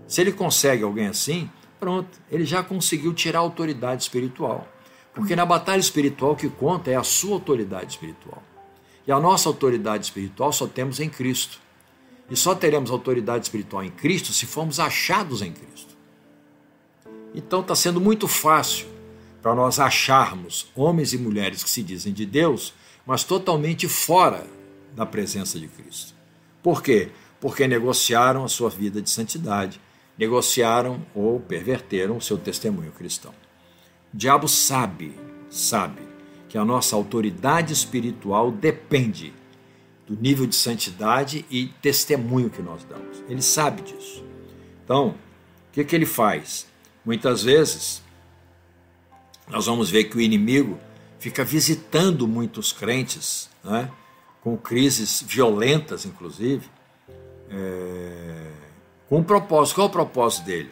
Se 0.07 0.21
ele 0.21 0.31
consegue 0.31 0.83
alguém 0.83 1.07
assim, 1.07 1.49
pronto, 1.79 2.19
ele 2.31 2.45
já 2.45 2.63
conseguiu 2.63 3.13
tirar 3.13 3.39
a 3.39 3.41
autoridade 3.41 4.03
espiritual. 4.03 4.67
Porque 5.15 5.35
na 5.35 5.45
batalha 5.45 5.79
espiritual 5.79 6.33
o 6.33 6.35
que 6.35 6.49
conta 6.49 6.91
é 6.91 6.95
a 6.95 7.03
sua 7.03 7.35
autoridade 7.35 7.93
espiritual. 7.93 8.43
E 9.07 9.11
a 9.11 9.19
nossa 9.19 9.47
autoridade 9.47 10.03
espiritual 10.03 10.51
só 10.51 10.67
temos 10.67 10.99
em 10.99 11.09
Cristo. 11.09 11.59
E 12.29 12.35
só 12.35 12.53
teremos 12.53 12.91
autoridade 12.91 13.45
espiritual 13.45 13.83
em 13.83 13.89
Cristo 13.89 14.33
se 14.33 14.45
formos 14.45 14.79
achados 14.79 15.41
em 15.41 15.53
Cristo. 15.53 15.95
Então 17.33 17.61
está 17.61 17.75
sendo 17.75 18.01
muito 18.01 18.27
fácil 18.27 18.87
para 19.41 19.55
nós 19.55 19.79
acharmos 19.79 20.67
homens 20.75 21.13
e 21.13 21.17
mulheres 21.17 21.63
que 21.63 21.69
se 21.69 21.81
dizem 21.83 22.11
de 22.11 22.25
Deus, 22.25 22.73
mas 23.05 23.23
totalmente 23.23 23.87
fora 23.87 24.45
da 24.95 25.05
presença 25.05 25.59
de 25.59 25.67
Cristo. 25.67 26.13
Por 26.63 26.81
quê? 26.81 27.09
Porque 27.39 27.67
negociaram 27.67 28.43
a 28.43 28.47
sua 28.49 28.69
vida 28.69 29.01
de 29.01 29.09
santidade, 29.09 29.79
negociaram 30.17 31.05
ou 31.13 31.39
perverteram 31.39 32.17
o 32.17 32.21
seu 32.21 32.37
testemunho 32.37 32.91
cristão. 32.91 33.33
O 34.15 34.17
diabo 34.17 34.47
sabe, 34.47 35.13
sabe 35.49 36.01
que 36.47 36.57
a 36.57 36.63
nossa 36.63 36.95
autoridade 36.95 37.73
espiritual 37.73 38.49
depende 38.49 39.33
do 40.07 40.15
nível 40.15 40.47
de 40.47 40.55
santidade 40.55 41.45
e 41.51 41.67
testemunho 41.81 42.49
que 42.49 42.61
nós 42.61 42.85
damos. 42.85 43.21
Ele 43.27 43.41
sabe 43.41 43.81
disso. 43.81 44.23
Então, 44.85 45.09
o 45.09 45.15
que, 45.73 45.83
que 45.83 45.93
ele 45.93 46.05
faz? 46.05 46.65
Muitas 47.03 47.43
vezes, 47.43 48.01
nós 49.49 49.65
vamos 49.65 49.89
ver 49.89 50.05
que 50.05 50.15
o 50.15 50.21
inimigo 50.21 50.79
fica 51.19 51.43
visitando 51.43 52.25
muitos 52.25 52.71
crentes, 52.71 53.49
né, 53.61 53.91
com 54.39 54.55
crises 54.55 55.25
violentas, 55.27 56.05
inclusive, 56.05 56.69
é, 57.49 58.51
com 59.09 59.17
um 59.17 59.23
propósito. 59.23 59.75
Qual 59.75 59.87
é 59.87 59.89
o 59.89 59.91
propósito 59.91 60.45
dele? 60.45 60.71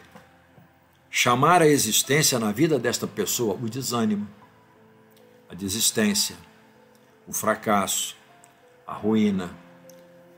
Chamar 1.16 1.62
a 1.62 1.68
existência 1.68 2.40
na 2.40 2.50
vida 2.50 2.76
desta 2.76 3.06
pessoa 3.06 3.54
o 3.54 3.68
desânimo, 3.68 4.26
a 5.48 5.54
desistência, 5.54 6.34
o 7.24 7.32
fracasso, 7.32 8.16
a 8.84 8.94
ruína, 8.94 9.56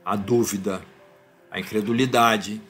a 0.04 0.14
dúvida, 0.14 0.85
a 1.50 1.59
incredulidade, 1.59 2.61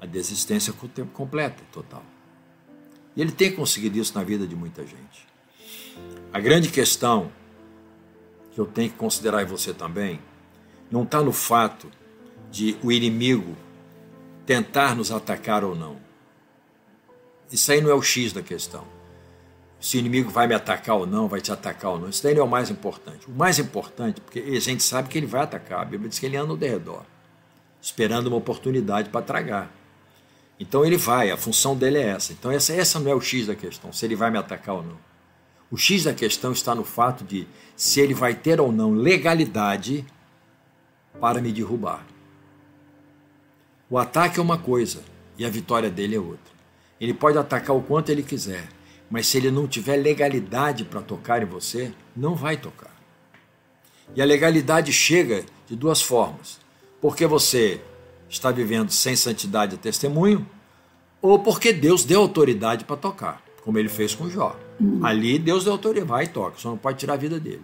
a 0.00 0.04
desistência 0.04 0.72
com 0.72 0.86
o 0.86 0.88
tempo 0.88 1.12
completo 1.12 1.62
e 1.62 1.72
total. 1.72 2.02
E 3.14 3.22
ele 3.22 3.30
tem 3.30 3.54
conseguido 3.54 3.96
isso 3.96 4.18
na 4.18 4.24
vida 4.24 4.48
de 4.48 4.56
muita 4.56 4.82
gente. 4.84 5.28
A 6.32 6.40
grande 6.40 6.70
questão 6.70 7.30
que 8.50 8.60
eu 8.60 8.66
tenho 8.66 8.90
que 8.90 8.96
considerar 8.96 9.44
em 9.44 9.46
você 9.46 9.72
também 9.72 10.18
não 10.90 11.04
está 11.04 11.22
no 11.22 11.32
fato 11.32 11.88
de 12.50 12.76
o 12.82 12.90
inimigo 12.90 13.56
tentar 14.46 14.94
nos 14.94 15.10
atacar 15.10 15.64
ou 15.64 15.74
não. 15.74 15.96
Isso 17.50 17.70
aí 17.70 17.80
não 17.80 17.90
é 17.90 17.94
o 17.94 18.02
X 18.02 18.32
da 18.32 18.42
questão. 18.42 18.84
Se 19.80 19.96
o 19.96 20.00
inimigo 20.00 20.30
vai 20.30 20.46
me 20.46 20.54
atacar 20.54 20.96
ou 20.96 21.06
não, 21.06 21.28
vai 21.28 21.40
te 21.40 21.52
atacar 21.52 21.92
ou 21.92 21.98
não, 21.98 22.08
isso 22.08 22.22
daí 22.22 22.34
não 22.34 22.42
é 22.42 22.44
o 22.44 22.48
mais 22.48 22.70
importante. 22.70 23.28
O 23.28 23.32
mais 23.32 23.58
importante, 23.58 24.20
porque 24.20 24.40
a 24.40 24.60
gente 24.60 24.82
sabe 24.82 25.08
que 25.08 25.18
ele 25.18 25.26
vai 25.26 25.42
atacar, 25.42 25.82
a 25.82 25.84
Bíblia 25.84 26.08
diz 26.08 26.18
que 26.18 26.26
ele 26.26 26.36
anda 26.36 26.52
ao 26.52 26.58
redor, 26.58 27.04
esperando 27.82 28.28
uma 28.28 28.36
oportunidade 28.36 29.10
para 29.10 29.20
tragar. 29.20 29.70
Então 30.58 30.84
ele 30.84 30.96
vai, 30.96 31.30
a 31.30 31.36
função 31.36 31.76
dele 31.76 31.98
é 31.98 32.08
essa. 32.08 32.32
Então 32.32 32.50
essa, 32.50 32.72
essa 32.72 32.98
não 32.98 33.10
é 33.10 33.14
o 33.14 33.20
X 33.20 33.46
da 33.46 33.54
questão, 33.54 33.92
se 33.92 34.06
ele 34.06 34.16
vai 34.16 34.30
me 34.30 34.38
atacar 34.38 34.76
ou 34.76 34.82
não. 34.82 34.96
O 35.70 35.76
X 35.76 36.04
da 36.04 36.14
questão 36.14 36.52
está 36.52 36.74
no 36.74 36.84
fato 36.84 37.22
de 37.22 37.46
se 37.76 38.00
ele 38.00 38.14
vai 38.14 38.34
ter 38.34 38.60
ou 38.60 38.72
não 38.72 38.92
legalidade 38.92 40.06
para 41.20 41.40
me 41.40 41.52
derrubar. 41.52 42.06
O 43.94 43.98
ataque 43.98 44.40
é 44.40 44.42
uma 44.42 44.58
coisa 44.58 45.04
e 45.38 45.46
a 45.46 45.48
vitória 45.48 45.88
dele 45.88 46.16
é 46.16 46.18
outra. 46.18 46.52
Ele 47.00 47.14
pode 47.14 47.38
atacar 47.38 47.76
o 47.76 47.80
quanto 47.80 48.10
ele 48.10 48.24
quiser, 48.24 48.68
mas 49.08 49.28
se 49.28 49.36
ele 49.36 49.52
não 49.52 49.68
tiver 49.68 49.94
legalidade 49.94 50.84
para 50.84 51.00
tocar 51.00 51.40
em 51.40 51.46
você, 51.46 51.92
não 52.16 52.34
vai 52.34 52.56
tocar. 52.56 52.90
E 54.16 54.20
a 54.20 54.24
legalidade 54.24 54.92
chega 54.92 55.44
de 55.68 55.76
duas 55.76 56.02
formas. 56.02 56.58
Porque 57.00 57.24
você 57.24 57.80
está 58.28 58.50
vivendo 58.50 58.90
sem 58.90 59.14
santidade 59.14 59.76
e 59.76 59.78
testemunho, 59.78 60.44
ou 61.22 61.38
porque 61.38 61.72
Deus 61.72 62.04
deu 62.04 62.20
autoridade 62.20 62.84
para 62.84 62.96
tocar, 62.96 63.44
como 63.62 63.78
ele 63.78 63.88
fez 63.88 64.12
com 64.12 64.28
Jó. 64.28 64.58
Ali 65.04 65.38
Deus 65.38 65.62
deu 65.62 65.72
autoridade, 65.72 66.10
vai 66.10 66.24
e 66.24 66.26
toca, 66.26 66.58
só 66.58 66.70
não 66.70 66.76
pode 66.76 66.98
tirar 66.98 67.14
a 67.14 67.16
vida 67.16 67.38
dele. 67.38 67.62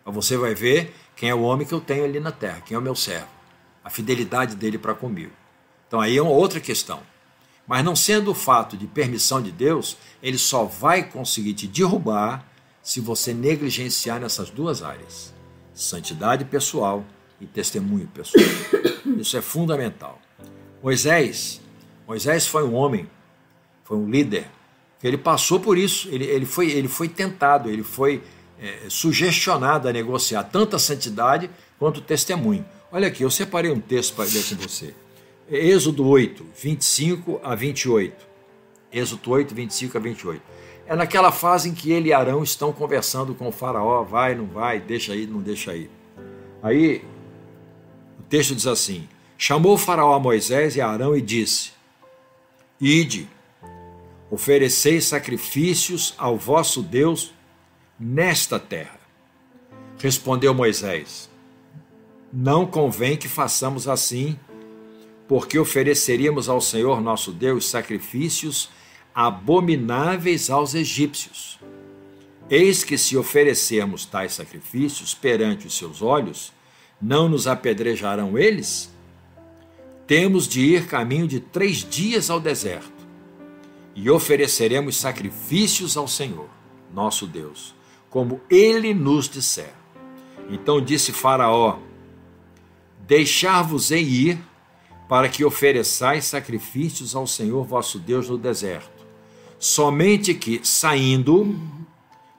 Então 0.00 0.10
você 0.10 0.38
vai 0.38 0.54
ver 0.54 0.94
quem 1.14 1.28
é 1.28 1.34
o 1.34 1.42
homem 1.42 1.66
que 1.66 1.74
eu 1.74 1.82
tenho 1.82 2.04
ali 2.06 2.18
na 2.18 2.32
terra, 2.32 2.62
quem 2.64 2.74
é 2.74 2.78
o 2.78 2.82
meu 2.82 2.94
servo, 2.94 3.28
a 3.84 3.90
fidelidade 3.90 4.56
dele 4.56 4.78
para 4.78 4.94
comigo. 4.94 5.38
Então 5.90 6.00
aí 6.00 6.16
é 6.16 6.22
uma 6.22 6.30
outra 6.30 6.60
questão. 6.60 7.00
Mas 7.66 7.84
não 7.84 7.96
sendo 7.96 8.30
o 8.30 8.34
fato 8.34 8.76
de 8.76 8.86
permissão 8.86 9.42
de 9.42 9.50
Deus, 9.50 9.96
ele 10.22 10.38
só 10.38 10.64
vai 10.64 11.02
conseguir 11.02 11.52
te 11.52 11.66
derrubar 11.66 12.46
se 12.80 13.00
você 13.00 13.34
negligenciar 13.34 14.20
nessas 14.20 14.50
duas 14.50 14.84
áreas: 14.84 15.34
santidade 15.74 16.44
pessoal 16.44 17.04
e 17.40 17.46
testemunho 17.46 18.06
pessoal. 18.06 18.44
Isso 19.18 19.36
é 19.36 19.40
fundamental. 19.40 20.20
Moisés, 20.80 21.60
Moisés 22.06 22.46
foi 22.46 22.62
um 22.62 22.74
homem, 22.74 23.10
foi 23.82 23.96
um 23.96 24.08
líder, 24.08 24.48
ele 25.02 25.18
passou 25.18 25.58
por 25.58 25.76
isso, 25.76 26.08
ele, 26.08 26.24
ele, 26.24 26.46
foi, 26.46 26.70
ele 26.70 26.86
foi 26.86 27.08
tentado, 27.08 27.68
ele 27.68 27.82
foi 27.82 28.22
é, 28.60 28.86
sugestionado 28.88 29.88
a 29.88 29.92
negociar 29.92 30.44
tanto 30.44 30.76
a 30.76 30.78
santidade 30.78 31.50
quanto 31.80 31.98
o 31.98 32.00
testemunho. 32.00 32.64
Olha 32.92 33.08
aqui, 33.08 33.24
eu 33.24 33.30
separei 33.30 33.72
um 33.72 33.80
texto 33.80 34.14
para 34.14 34.26
ler 34.26 34.44
com 34.44 34.54
você. 34.54 34.94
Êxodo 35.50 36.06
8, 36.06 36.46
25 36.54 37.40
a 37.42 37.54
28. 37.54 38.28
Êxodo 38.92 39.30
8, 39.30 39.54
25 39.54 39.96
a 39.96 40.00
28. 40.00 40.42
É 40.86 40.96
naquela 40.96 41.32
fase 41.32 41.68
em 41.68 41.74
que 41.74 41.92
ele 41.92 42.08
e 42.08 42.12
Arão 42.12 42.42
estão 42.42 42.72
conversando 42.72 43.34
com 43.34 43.48
o 43.48 43.52
faraó, 43.52 44.02
vai, 44.02 44.34
não 44.34 44.46
vai, 44.46 44.80
deixa 44.80 45.12
aí, 45.12 45.26
não 45.26 45.40
deixa 45.40 45.72
aí. 45.72 45.90
Aí 46.62 47.02
texto 48.30 48.54
diz 48.54 48.66
assim: 48.66 49.08
Chamou 49.36 49.74
o 49.74 49.78
Faraó 49.78 50.14
a 50.14 50.20
Moisés 50.20 50.76
e 50.76 50.80
a 50.80 50.88
Arão 50.88 51.14
e 51.14 51.20
disse: 51.20 51.72
Ide, 52.80 53.28
ofereceis 54.30 55.04
sacrifícios 55.04 56.14
ao 56.16 56.38
vosso 56.38 56.80
Deus 56.80 57.34
nesta 57.98 58.58
terra. 58.58 59.00
Respondeu 59.98 60.54
Moisés: 60.54 61.28
Não 62.32 62.64
convém 62.64 63.16
que 63.16 63.28
façamos 63.28 63.88
assim, 63.88 64.38
porque 65.30 65.60
ofereceríamos 65.60 66.48
ao 66.48 66.60
Senhor 66.60 67.00
nosso 67.00 67.30
Deus 67.30 67.70
sacrifícios 67.70 68.68
abomináveis 69.14 70.50
aos 70.50 70.74
egípcios. 70.74 71.60
Eis 72.50 72.82
que, 72.82 72.98
se 72.98 73.16
oferecermos 73.16 74.04
tais 74.04 74.32
sacrifícios 74.32 75.14
perante 75.14 75.68
os 75.68 75.78
seus 75.78 76.02
olhos, 76.02 76.52
não 77.00 77.28
nos 77.28 77.46
apedrejarão 77.46 78.36
eles? 78.36 78.92
Temos 80.04 80.48
de 80.48 80.62
ir 80.62 80.88
caminho 80.88 81.28
de 81.28 81.38
três 81.38 81.88
dias 81.88 82.28
ao 82.28 82.40
deserto 82.40 82.90
e 83.94 84.10
ofereceremos 84.10 84.96
sacrifícios 84.96 85.96
ao 85.96 86.08
Senhor, 86.08 86.48
nosso 86.92 87.24
Deus, 87.24 87.72
como 88.10 88.40
ele 88.50 88.92
nos 88.92 89.28
disser. 89.28 89.74
Então 90.50 90.80
disse 90.80 91.12
Faraó: 91.12 91.78
Deixar-vos-ei 93.06 94.02
ir 94.02 94.49
para 95.10 95.28
que 95.28 95.44
ofereçais 95.44 96.24
sacrifícios 96.24 97.16
ao 97.16 97.26
Senhor 97.26 97.64
vosso 97.64 97.98
Deus 97.98 98.28
no 98.28 98.38
deserto. 98.38 99.04
Somente 99.58 100.32
que, 100.32 100.60
saindo, 100.62 101.58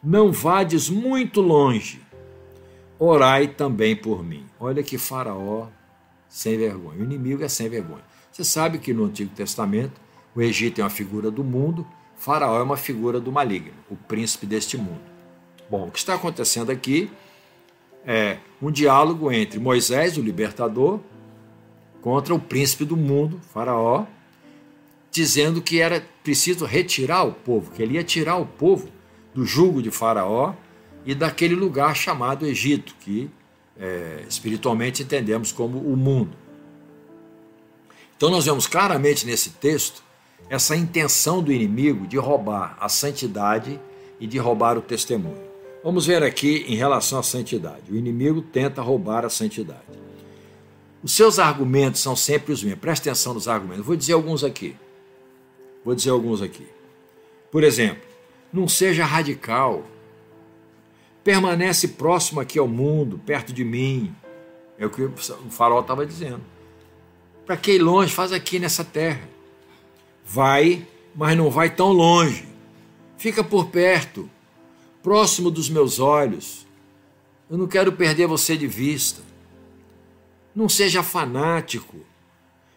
não 0.01 0.31
vades 0.31 0.89
muito 0.89 1.41
longe, 1.41 2.01
orai 2.97 3.49
também 3.49 3.93
por 3.93 4.23
mim. 4.23 4.45
Olha 4.57 4.81
que 4.81 4.97
Faraó 4.97 5.67
sem 6.29 6.57
vergonha. 6.57 7.01
O 7.01 7.03
inimigo 7.03 7.43
é 7.43 7.49
sem 7.49 7.67
vergonha. 7.67 8.05
Você 8.31 8.45
sabe 8.45 8.77
que 8.77 8.93
no 8.93 9.03
Antigo 9.03 9.35
Testamento 9.35 9.99
o 10.33 10.41
Egito 10.41 10.79
é 10.79 10.83
uma 10.85 10.89
figura 10.89 11.29
do 11.29 11.43
mundo, 11.43 11.85
Faraó 12.15 12.57
é 12.57 12.63
uma 12.63 12.77
figura 12.77 13.19
do 13.19 13.33
maligno, 13.33 13.73
o 13.89 13.97
príncipe 13.97 14.45
deste 14.45 14.77
mundo. 14.77 15.01
Bom, 15.69 15.89
o 15.89 15.91
que 15.91 15.99
está 15.99 16.13
acontecendo 16.13 16.71
aqui 16.71 17.11
é 18.05 18.37
um 18.61 18.71
diálogo 18.71 19.29
entre 19.29 19.59
Moisés, 19.59 20.15
o 20.15 20.21
libertador, 20.21 21.01
contra 22.01 22.33
o 22.33 22.39
príncipe 22.39 22.83
do 22.83 22.97
mundo, 22.97 23.39
Faraó, 23.53 24.05
dizendo 25.11 25.61
que 25.61 25.79
era 25.79 26.03
preciso 26.23 26.65
retirar 26.65 27.23
o 27.23 27.33
povo, 27.33 27.71
que 27.71 27.81
ele 27.81 27.95
ia 27.95 28.03
tirar 28.03 28.37
o 28.37 28.45
povo 28.45 28.89
do 29.33 29.45
jugo 29.45 29.81
de 29.81 29.91
Faraó 29.91 30.53
e 31.05 31.13
daquele 31.13 31.55
lugar 31.55 31.95
chamado 31.95 32.45
Egito, 32.45 32.95
que 32.99 33.29
é, 33.77 34.23
espiritualmente 34.27 35.03
entendemos 35.03 35.51
como 35.51 35.77
o 35.77 35.95
mundo. 35.95 36.35
Então 38.15 38.29
nós 38.29 38.45
vemos 38.45 38.67
claramente 38.67 39.25
nesse 39.25 39.51
texto 39.51 40.03
essa 40.49 40.75
intenção 40.75 41.41
do 41.41 41.51
inimigo 41.51 42.05
de 42.05 42.17
roubar 42.17 42.77
a 42.79 42.87
santidade 42.87 43.79
e 44.19 44.27
de 44.27 44.37
roubar 44.37 44.77
o 44.77 44.81
testemunho. 44.81 45.49
Vamos 45.83 46.05
ver 46.05 46.21
aqui 46.21 46.63
em 46.67 46.75
relação 46.75 47.17
à 47.17 47.23
santidade. 47.23 47.91
O 47.91 47.95
inimigo 47.95 48.41
tenta 48.41 48.81
roubar 48.81 49.25
a 49.25 49.29
santidade. 49.29 49.81
Os 51.03 51.13
seus 51.13 51.39
argumentos 51.39 52.01
são 52.01 52.15
sempre 52.15 52.53
os 52.53 52.63
mesmos. 52.63 52.79
Preste 52.79 53.09
atenção 53.09 53.33
nos 53.33 53.47
argumentos. 53.47 53.85
Vou 53.85 53.95
dizer 53.95 54.13
alguns 54.13 54.43
aqui. 54.43 54.75
Vou 55.83 55.95
dizer 55.95 56.11
alguns 56.11 56.41
aqui. 56.41 56.67
Por 57.51 57.63
exemplo, 57.63 58.03
não 58.53 58.67
seja 58.67 59.03
radical. 59.03 59.85
Permanece 61.23 61.89
próximo 61.89 62.39
aqui 62.39 62.59
ao 62.59 62.67
mundo, 62.67 63.19
perto 63.25 63.51
de 63.51 63.63
mim. 63.63 64.15
É 64.77 64.85
o 64.85 64.89
que 64.89 65.03
o 65.03 65.13
farol 65.49 65.81
estava 65.81 66.05
dizendo. 66.05 66.41
Para 67.45 67.57
que 67.57 67.73
ir 67.73 67.79
longe? 67.79 68.13
Faz 68.13 68.31
aqui 68.31 68.59
nessa 68.59 68.83
terra. 68.83 69.27
Vai, 70.25 70.87
mas 71.15 71.35
não 71.37 71.49
vai 71.49 71.69
tão 71.69 71.91
longe. 71.91 72.47
Fica 73.17 73.43
por 73.43 73.67
perto, 73.67 74.29
próximo 75.03 75.51
dos 75.51 75.69
meus 75.69 75.99
olhos. 75.99 76.65
Eu 77.49 77.57
não 77.57 77.67
quero 77.67 77.91
perder 77.91 78.27
você 78.27 78.55
de 78.55 78.67
vista. 78.67 79.21
Não 80.55 80.67
seja 80.67 81.01
fanático. 81.01 81.97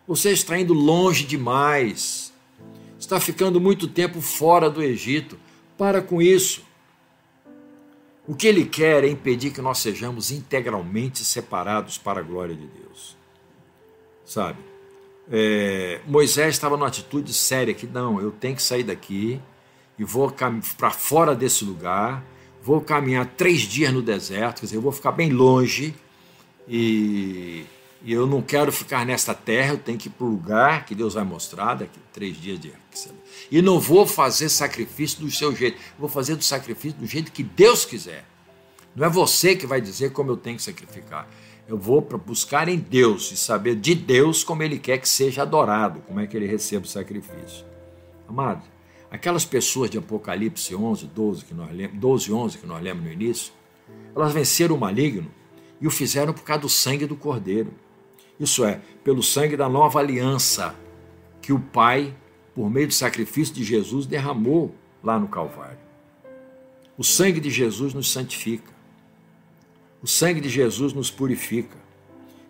Você 0.06 0.32
está 0.32 0.58
indo 0.58 0.72
longe 0.72 1.24
demais. 1.24 2.32
Está 2.98 3.18
ficando 3.18 3.60
muito 3.60 3.88
tempo 3.88 4.20
fora 4.20 4.70
do 4.70 4.82
Egito. 4.82 5.38
Para 5.76 6.00
com 6.00 6.22
isso. 6.22 6.62
O 8.26 8.34
que 8.34 8.46
ele 8.46 8.64
quer 8.64 9.04
é 9.04 9.08
impedir 9.08 9.50
que 9.50 9.60
nós 9.60 9.78
sejamos 9.78 10.30
integralmente 10.30 11.24
separados 11.24 11.98
para 11.98 12.20
a 12.20 12.22
glória 12.22 12.54
de 12.54 12.66
Deus. 12.66 13.16
Sabe? 14.24 14.58
É, 15.30 16.00
Moisés 16.06 16.54
estava 16.54 16.76
numa 16.76 16.88
atitude 16.88 17.32
séria 17.32 17.74
que 17.74 17.86
não, 17.86 18.20
eu 18.20 18.30
tenho 18.30 18.56
que 18.56 18.62
sair 18.62 18.82
daqui 18.82 19.40
e 19.98 20.04
vou 20.04 20.30
para 20.76 20.90
fora 20.90 21.34
desse 21.34 21.64
lugar, 21.64 22.22
vou 22.62 22.80
caminhar 22.80 23.26
três 23.36 23.62
dias 23.62 23.92
no 23.92 24.02
deserto, 24.02 24.60
quer 24.60 24.66
dizer, 24.66 24.76
eu 24.76 24.82
vou 24.82 24.92
ficar 24.92 25.12
bem 25.12 25.30
longe 25.30 25.94
e, 26.68 27.64
e 28.02 28.12
eu 28.12 28.26
não 28.26 28.42
quero 28.42 28.72
ficar 28.72 29.04
nesta 29.04 29.34
terra, 29.34 29.74
eu 29.74 29.78
tenho 29.78 29.98
que 29.98 30.08
ir 30.08 30.12
para 30.12 30.26
o 30.26 30.30
lugar 30.30 30.84
que 30.84 30.94
Deus 30.94 31.14
vai 31.14 31.24
mostrar 31.24 31.74
daqui 31.74 31.98
três 32.12 32.36
dias 32.40 32.58
de 32.58 32.72
e 33.50 33.60
não 33.60 33.78
vou 33.78 34.06
fazer 34.06 34.48
sacrifício 34.48 35.20
do 35.20 35.30
seu 35.30 35.54
jeito, 35.54 35.78
vou 35.98 36.08
fazer 36.08 36.36
do 36.36 36.44
sacrifício 36.44 36.98
do 36.98 37.06
jeito 37.06 37.32
que 37.32 37.42
Deus 37.42 37.84
quiser. 37.84 38.24
Não 38.94 39.06
é 39.06 39.10
você 39.10 39.56
que 39.56 39.66
vai 39.66 39.80
dizer 39.80 40.12
como 40.12 40.30
eu 40.30 40.36
tenho 40.36 40.56
que 40.56 40.62
sacrificar. 40.62 41.28
Eu 41.66 41.76
vou 41.76 42.02
para 42.02 42.18
buscar 42.18 42.68
em 42.68 42.78
Deus 42.78 43.32
e 43.32 43.36
saber 43.36 43.74
de 43.74 43.94
Deus 43.94 44.44
como 44.44 44.62
Ele 44.62 44.78
quer 44.78 44.98
que 44.98 45.08
seja 45.08 45.42
adorado, 45.42 46.00
como 46.06 46.20
é 46.20 46.26
que 46.26 46.36
Ele 46.36 46.46
recebe 46.46 46.86
o 46.86 46.88
sacrifício. 46.88 47.64
Amado, 48.28 48.62
aquelas 49.10 49.44
pessoas 49.44 49.90
de 49.90 49.98
Apocalipse 49.98 50.74
11, 50.74 51.06
12, 51.06 51.44
que 51.44 51.54
nós 51.54 51.72
lemos, 51.72 51.98
12 51.98 52.32
11 52.32 52.58
que 52.58 52.66
nós 52.66 52.82
lemos 52.82 53.02
no 53.02 53.10
início, 53.10 53.52
elas 54.14 54.32
venceram 54.32 54.76
o 54.76 54.78
maligno 54.78 55.30
e 55.80 55.86
o 55.86 55.90
fizeram 55.90 56.32
por 56.32 56.42
causa 56.42 56.62
do 56.62 56.68
sangue 56.68 57.06
do 57.06 57.16
Cordeiro. 57.16 57.72
Isso 58.38 58.64
é, 58.64 58.80
pelo 59.02 59.22
sangue 59.22 59.56
da 59.56 59.68
nova 59.68 59.98
aliança 59.98 60.74
que 61.40 61.52
o 61.52 61.60
Pai 61.60 62.14
por 62.54 62.70
meio 62.70 62.86
do 62.86 62.94
sacrifício 62.94 63.52
de 63.52 63.64
Jesus, 63.64 64.06
derramou 64.06 64.74
lá 65.02 65.18
no 65.18 65.26
Calvário. 65.26 65.78
O 66.96 67.02
sangue 67.02 67.40
de 67.40 67.50
Jesus 67.50 67.92
nos 67.92 68.10
santifica. 68.12 68.72
O 70.00 70.06
sangue 70.06 70.40
de 70.40 70.48
Jesus 70.48 70.92
nos 70.92 71.10
purifica. 71.10 71.76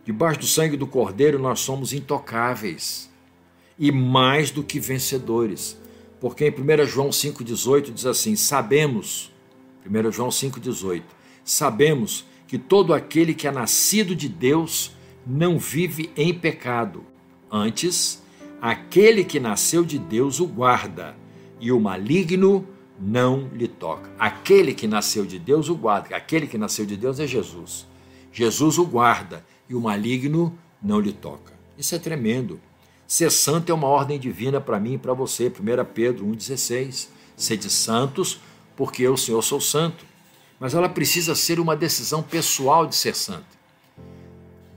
Debaixo 0.05 0.41
do 0.41 0.47
sangue 0.47 0.77
do 0.77 0.87
Cordeiro 0.87 1.39
nós 1.39 1.61
somos 1.61 1.95
intocáveis 1.95 3.11
e 3.79 3.91
mais 3.91 4.51
do 4.51 4.63
que 4.63 4.79
vencedores. 4.79 5.79
Porque 6.21 6.47
em 6.47 6.51
1 6.51 6.87
João 6.87 7.09
5,18 7.09 7.93
diz 7.93 8.05
assim: 8.05 8.37
Sabemos, 8.37 9.33
1 9.87 10.13
João 10.13 10.29
5,18, 10.29 11.03
sabemos 11.43 12.27
que 12.55 12.59
todo 12.59 12.95
aquele 12.95 13.35
que 13.35 13.49
é 13.49 13.51
nascido 13.51 14.15
de 14.15 14.29
Deus 14.29 14.93
não 15.27 15.59
vive 15.59 16.13
em 16.17 16.33
pecado. 16.33 17.05
Antes, 17.51 18.23
Aquele 18.63 19.25
que 19.25 19.41
nasceu 19.41 19.85
de 19.85 19.99
Deus 19.99 20.39
o 20.39 20.47
guarda, 20.47 21.17
e 21.61 21.73
o 21.73 21.81
maligno 21.81 22.67
não 22.99 23.51
lhe 23.53 23.67
toca. 23.67 24.09
Aquele 24.19 24.73
que 24.73 24.87
nasceu 24.87 25.27
de 25.27 25.37
Deus 25.37 25.69
o 25.69 25.75
guarda. 25.75 26.17
Aquele 26.17 26.47
que 26.47 26.57
nasceu 26.57 26.87
de 26.87 26.97
Deus 26.97 27.19
é 27.19 27.27
Jesus. 27.27 27.87
Jesus 28.33 28.79
o 28.79 28.87
guarda 28.87 29.45
e 29.69 29.75
o 29.75 29.81
maligno 29.81 30.57
não 30.81 31.01
lhe 31.01 31.13
toca. 31.13 31.53
Isso 31.77 31.95
é 31.95 31.99
tremendo. 31.99 32.61
Ser 33.07 33.31
santo 33.31 33.71
é 33.71 33.75
uma 33.75 33.89
ordem 33.89 34.19
divina 34.19 34.61
para 34.61 34.81
mim 34.81 34.95
e 34.95 34.99
para 34.99 35.13
você. 35.13 35.49
1 35.49 35.85
Pedro 35.93 36.25
1,16. 36.25 37.09
Sede 37.37 37.69
santos, 37.69 38.41
porque 38.77 39.03
eu, 39.03 39.17
Senhor, 39.17 39.43
sou 39.43 39.61
santo. 39.61 40.07
Mas 40.59 40.75
ela 40.75 40.89
precisa 40.89 41.35
ser 41.35 41.59
uma 41.59 41.77
decisão 41.77 42.23
pessoal 42.23 42.87
de 42.87 42.95
ser 42.95 43.15
santo. 43.15 43.55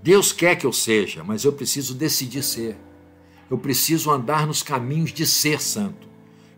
Deus 0.01 0.31
quer 0.31 0.55
que 0.55 0.65
eu 0.65 0.73
seja, 0.73 1.23
mas 1.23 1.43
eu 1.43 1.51
preciso 1.51 1.93
decidir 1.93 2.43
ser. 2.43 2.77
Eu 3.49 3.57
preciso 3.57 4.11
andar 4.11 4.47
nos 4.47 4.63
caminhos 4.63 5.11
de 5.11 5.25
ser 5.25 5.61
santo. 5.61 6.07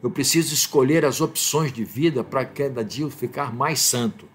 Eu 0.01 0.09
preciso 0.09 0.53
escolher 0.53 1.03
as 1.03 1.19
opções 1.19 1.73
de 1.73 1.83
vida 1.83 2.23
para 2.23 2.45
cada 2.45 2.83
dia 2.83 3.09
ficar 3.09 3.53
mais 3.53 3.79
santo. 3.79 4.27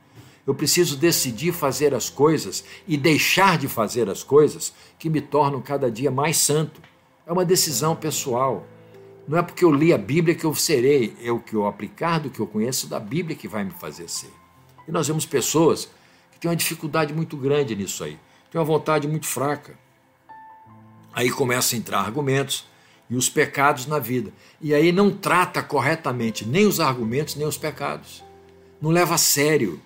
Eu 0.47 0.55
preciso 0.55 0.97
decidir 0.97 1.53
fazer 1.53 1.94
as 1.94 2.11
coisas 2.11 2.64
e 2.87 2.97
deixar 2.97 3.57
de 3.57 3.66
fazer 3.66 4.11
as 4.11 4.23
coisas 4.23 4.75
que 4.99 5.09
me 5.09 5.20
tornam 5.20 5.62
cada 5.62 5.90
dia 5.90 6.11
mais 6.11 6.37
santo. 6.37 6.83
É 7.27 7.33
uma 7.33 7.44
decisão 7.44 7.97
pessoal. 7.97 8.66
Não 9.27 9.38
é 9.38 9.42
porque 9.42 9.64
eu 9.64 9.73
li 9.73 9.92
a 9.92 9.99
Bíblia 9.99 10.35
que 10.35 10.44
eu 10.44 10.55
serei, 10.55 11.16
o 11.31 11.40
que 11.40 11.55
eu 11.55 11.66
aplicar 11.66 12.20
do 12.20 12.29
que 12.29 12.40
eu 12.40 12.47
conheço 12.47 12.87
da 12.87 13.01
Bíblia 13.01 13.35
que 13.35 13.49
vai 13.49 13.64
me 13.64 13.70
fazer 13.70 14.09
ser. 14.09 14.44
E 14.87 14.92
nós 14.92 15.07
vemos 15.09 15.27
pessoas 15.27 15.88
que 16.33 16.38
têm 16.38 16.51
uma 16.51 16.57
dificuldade 16.57 17.12
muito 17.12 17.37
grande 17.37 17.75
nisso 17.75 18.05
aí, 18.05 18.18
têm 18.51 18.59
uma 18.59 18.64
vontade 18.64 19.09
muito 19.09 19.27
fraca. 19.27 19.79
Aí 21.12 21.31
começam 21.31 21.77
a 21.77 21.81
entrar 21.81 22.01
argumentos 22.01 22.66
e 23.09 23.16
os 23.16 23.29
pecados 23.29 23.87
na 23.87 23.99
vida. 23.99 24.33
E 24.61 24.75
aí 24.75 24.92
não 24.92 25.11
trata 25.11 25.62
corretamente 25.62 26.44
nem 26.44 26.66
os 26.66 26.81
argumentos 26.81 27.37
nem 27.37 27.47
os 27.47 27.57
pecados. 27.57 28.25
Não 28.81 28.90
leva 28.90 29.14
a 29.14 29.18
sério 29.18 29.81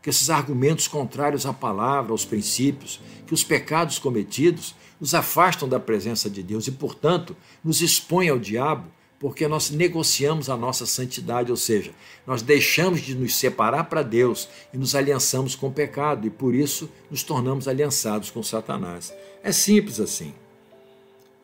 que 0.00 0.10
esses 0.10 0.30
argumentos 0.30 0.86
contrários 0.86 1.44
à 1.44 1.52
palavra, 1.52 2.12
aos 2.12 2.24
princípios, 2.24 3.00
que 3.26 3.34
os 3.34 3.42
pecados 3.42 3.98
cometidos 3.98 4.74
nos 5.00 5.14
afastam 5.14 5.68
da 5.68 5.78
presença 5.78 6.30
de 6.30 6.42
Deus 6.42 6.66
e, 6.66 6.72
portanto, 6.72 7.36
nos 7.62 7.82
expõem 7.82 8.28
ao 8.28 8.38
diabo, 8.38 8.86
porque 9.18 9.48
nós 9.48 9.70
negociamos 9.70 10.48
a 10.48 10.56
nossa 10.56 10.86
santidade, 10.86 11.50
ou 11.50 11.56
seja, 11.56 11.90
nós 12.26 12.40
deixamos 12.40 13.00
de 13.00 13.14
nos 13.14 13.34
separar 13.34 13.84
para 13.84 14.02
Deus 14.02 14.48
e 14.72 14.78
nos 14.78 14.94
aliançamos 14.94 15.56
com 15.56 15.68
o 15.68 15.72
pecado 15.72 16.26
e 16.26 16.30
por 16.30 16.54
isso 16.54 16.88
nos 17.10 17.22
tornamos 17.22 17.66
aliançados 17.66 18.30
com 18.30 18.42
Satanás. 18.42 19.12
É 19.42 19.50
simples 19.50 19.98
assim. 19.98 20.32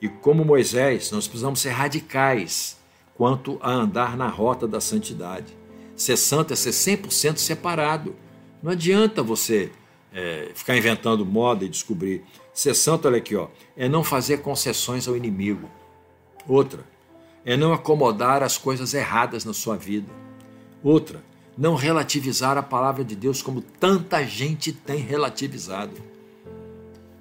E 0.00 0.08
como 0.08 0.44
Moisés, 0.44 1.10
nós 1.10 1.26
precisamos 1.26 1.60
ser 1.60 1.70
radicais 1.70 2.76
quanto 3.16 3.58
a 3.60 3.70
andar 3.72 4.16
na 4.16 4.28
rota 4.28 4.68
da 4.68 4.80
santidade. 4.80 5.56
Ser 5.96 6.16
santo 6.16 6.52
é 6.52 6.56
ser 6.56 6.70
100% 6.70 7.38
separado. 7.38 8.14
Não 8.62 8.72
adianta 8.72 9.22
você 9.22 9.70
é, 10.12 10.50
ficar 10.54 10.76
inventando 10.76 11.24
moda 11.24 11.64
e 11.64 11.68
descobrir. 11.68 12.22
Ser 12.52 12.74
santo, 12.74 13.08
olha 13.08 13.18
aqui, 13.18 13.34
ó, 13.34 13.48
é 13.76 13.88
não 13.88 14.04
fazer 14.04 14.38
concessões 14.38 15.08
ao 15.08 15.16
inimigo. 15.16 15.68
Outra, 16.46 16.84
é 17.44 17.56
não 17.56 17.72
acomodar 17.72 18.42
as 18.42 18.56
coisas 18.56 18.94
erradas 18.94 19.44
na 19.44 19.52
sua 19.52 19.76
vida. 19.76 20.10
Outra, 20.82 21.22
não 21.56 21.74
relativizar 21.74 22.56
a 22.56 22.62
palavra 22.62 23.04
de 23.04 23.14
Deus 23.14 23.42
como 23.42 23.60
tanta 23.60 24.24
gente 24.24 24.72
tem 24.72 24.98
relativizado. 24.98 25.94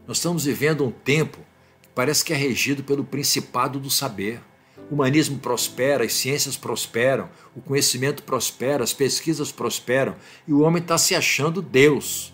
Nós 0.07 0.17
estamos 0.17 0.45
vivendo 0.45 0.85
um 0.85 0.91
tempo 0.91 1.39
parece 1.93 2.25
que 2.25 2.33
é 2.33 2.35
regido 2.35 2.83
pelo 2.83 3.03
principado 3.03 3.79
do 3.79 3.89
saber. 3.89 4.41
O 4.89 4.95
humanismo 4.95 5.39
prospera, 5.39 6.03
as 6.03 6.13
ciências 6.13 6.57
prosperam, 6.57 7.29
o 7.55 7.61
conhecimento 7.61 8.23
prospera, 8.23 8.83
as 8.83 8.93
pesquisas 8.93 9.51
prosperam 9.51 10.15
e 10.47 10.53
o 10.53 10.61
homem 10.61 10.81
está 10.81 10.97
se 10.97 11.15
achando 11.15 11.61
Deus. 11.61 12.33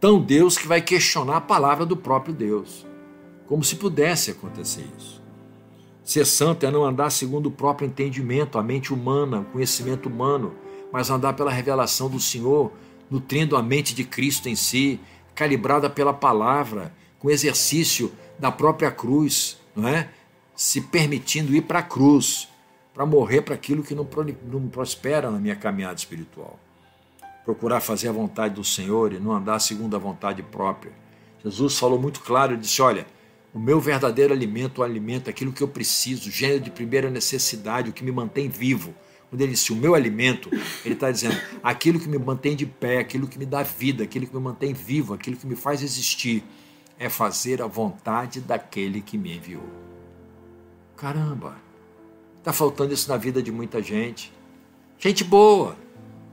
Tão 0.00 0.20
Deus 0.20 0.56
que 0.56 0.66
vai 0.66 0.80
questionar 0.80 1.36
a 1.36 1.40
palavra 1.40 1.84
do 1.84 1.96
próprio 1.96 2.34
Deus. 2.34 2.86
Como 3.46 3.62
se 3.62 3.76
pudesse 3.76 4.30
acontecer 4.30 4.84
isso. 4.98 5.21
Ser 6.04 6.26
santo 6.26 6.66
é 6.66 6.70
não 6.70 6.84
andar 6.84 7.10
segundo 7.10 7.46
o 7.46 7.50
próprio 7.50 7.86
entendimento, 7.86 8.58
a 8.58 8.62
mente 8.62 8.92
humana, 8.92 9.40
o 9.40 9.44
conhecimento 9.44 10.08
humano, 10.08 10.54
mas 10.92 11.10
andar 11.10 11.34
pela 11.34 11.50
revelação 11.50 12.08
do 12.10 12.18
Senhor, 12.18 12.72
nutrindo 13.10 13.56
a 13.56 13.62
mente 13.62 13.94
de 13.94 14.04
Cristo 14.04 14.48
em 14.48 14.56
si, 14.56 14.98
calibrada 15.34 15.88
pela 15.88 16.12
palavra 16.12 16.92
com 17.18 17.30
exercício 17.30 18.12
da 18.38 18.50
própria 18.50 18.90
cruz, 18.90 19.58
não 19.76 19.88
é? 19.88 20.08
Se 20.56 20.80
permitindo 20.80 21.54
ir 21.54 21.62
para 21.62 21.78
a 21.78 21.82
cruz, 21.82 22.48
para 22.92 23.06
morrer 23.06 23.42
para 23.42 23.54
aquilo 23.54 23.82
que 23.82 23.94
não, 23.94 24.06
não 24.44 24.68
prospera 24.68 25.30
na 25.30 25.38
minha 25.38 25.56
caminhada 25.56 25.94
espiritual. 25.94 26.58
Procurar 27.44 27.80
fazer 27.80 28.08
a 28.08 28.12
vontade 28.12 28.54
do 28.54 28.64
Senhor 28.64 29.12
e 29.12 29.18
não 29.18 29.32
andar 29.32 29.58
segundo 29.60 29.96
a 29.96 29.98
vontade 29.98 30.42
própria. 30.42 30.92
Jesus 31.42 31.78
falou 31.78 31.98
muito 31.98 32.20
claro, 32.20 32.56
disse: 32.56 32.82
Olha, 32.82 33.06
O 33.54 33.58
meu 33.58 33.78
verdadeiro 33.80 34.32
alimento, 34.32 34.78
o 34.78 34.82
alimento, 34.82 35.28
aquilo 35.28 35.52
que 35.52 35.62
eu 35.62 35.68
preciso, 35.68 36.30
gênero 36.30 36.60
de 36.60 36.70
primeira 36.70 37.10
necessidade, 37.10 37.90
o 37.90 37.92
que 37.92 38.02
me 38.02 38.10
mantém 38.10 38.48
vivo. 38.48 38.94
Quando 39.28 39.40
ele 39.42 39.52
disse 39.52 39.72
o 39.72 39.76
meu 39.76 39.94
alimento, 39.94 40.50
ele 40.84 40.94
está 40.94 41.10
dizendo 41.10 41.36
aquilo 41.62 42.00
que 42.00 42.08
me 42.08 42.18
mantém 42.18 42.56
de 42.56 42.66
pé, 42.66 42.98
aquilo 42.98 43.26
que 43.26 43.38
me 43.38 43.46
dá 43.46 43.62
vida, 43.62 44.04
aquilo 44.04 44.26
que 44.26 44.34
me 44.34 44.40
mantém 44.40 44.72
vivo, 44.72 45.14
aquilo 45.14 45.36
que 45.36 45.46
me 45.46 45.56
faz 45.56 45.82
existir, 45.82 46.42
é 46.98 47.08
fazer 47.08 47.60
a 47.60 47.66
vontade 47.66 48.40
daquele 48.40 49.00
que 49.00 49.18
me 49.18 49.36
enviou. 49.36 49.68
Caramba, 50.96 51.56
está 52.38 52.52
faltando 52.52 52.94
isso 52.94 53.08
na 53.08 53.16
vida 53.16 53.42
de 53.42 53.50
muita 53.50 53.82
gente. 53.82 54.32
Gente 54.98 55.24
boa, 55.24 55.76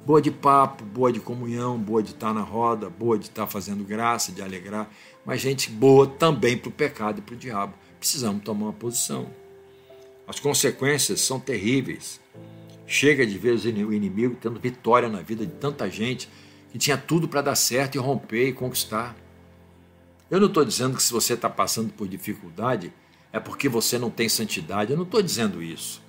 boa 0.06 0.22
de 0.22 0.32
papo, 0.32 0.84
boa 0.84 1.12
de 1.12 1.20
comunhão, 1.20 1.78
boa 1.78 2.04
de 2.04 2.12
estar 2.12 2.34
na 2.34 2.42
roda, 2.42 2.90
boa 2.90 3.18
de 3.18 3.26
estar 3.26 3.48
fazendo 3.48 3.84
graça, 3.84 4.32
de 4.32 4.42
alegrar, 4.42 4.90
mas 5.30 5.42
gente 5.42 5.70
boa 5.70 6.08
também 6.08 6.58
para 6.58 6.70
o 6.70 6.72
pecado 6.72 7.20
e 7.20 7.22
para 7.22 7.36
o 7.36 7.38
diabo. 7.38 7.76
Precisamos 8.00 8.44
tomar 8.44 8.66
uma 8.66 8.74
posição. 8.74 9.30
As 10.28 10.40
consequências 10.40 11.22
são 11.22 11.40
terríveis. 11.40 12.20
Chega 12.88 13.28
de 13.28 13.38
ver 13.38 13.54
o 13.54 13.94
inimigo 13.94 14.36
tendo 14.42 14.60
vitória 14.60 15.08
na 15.08 15.22
vida 15.22 15.46
de 15.46 15.52
tanta 15.52 15.88
gente 15.88 16.28
que 16.72 16.80
tinha 16.80 16.98
tudo 16.98 17.28
para 17.28 17.44
dar 17.44 17.54
certo 17.54 17.94
e 17.94 18.00
romper 18.00 18.48
e 18.48 18.54
conquistar. 18.54 19.16
Eu 20.32 20.40
não 20.40 20.48
estou 20.48 20.66
dizendo 20.66 20.98
que 20.98 21.04
se 21.04 21.14
você 21.14 21.36
está 21.36 21.48
passando 21.48 21.94
por 21.94 22.08
dificuldade 22.08 22.92
é 23.32 23.40
porque 23.40 23.70
você 23.70 24.00
não 24.00 24.10
tem 24.10 24.28
santidade. 24.28 24.90
Eu 24.90 24.98
não 24.98 25.06
estou 25.06 25.22
dizendo 25.22 25.62
isso. 25.62 26.02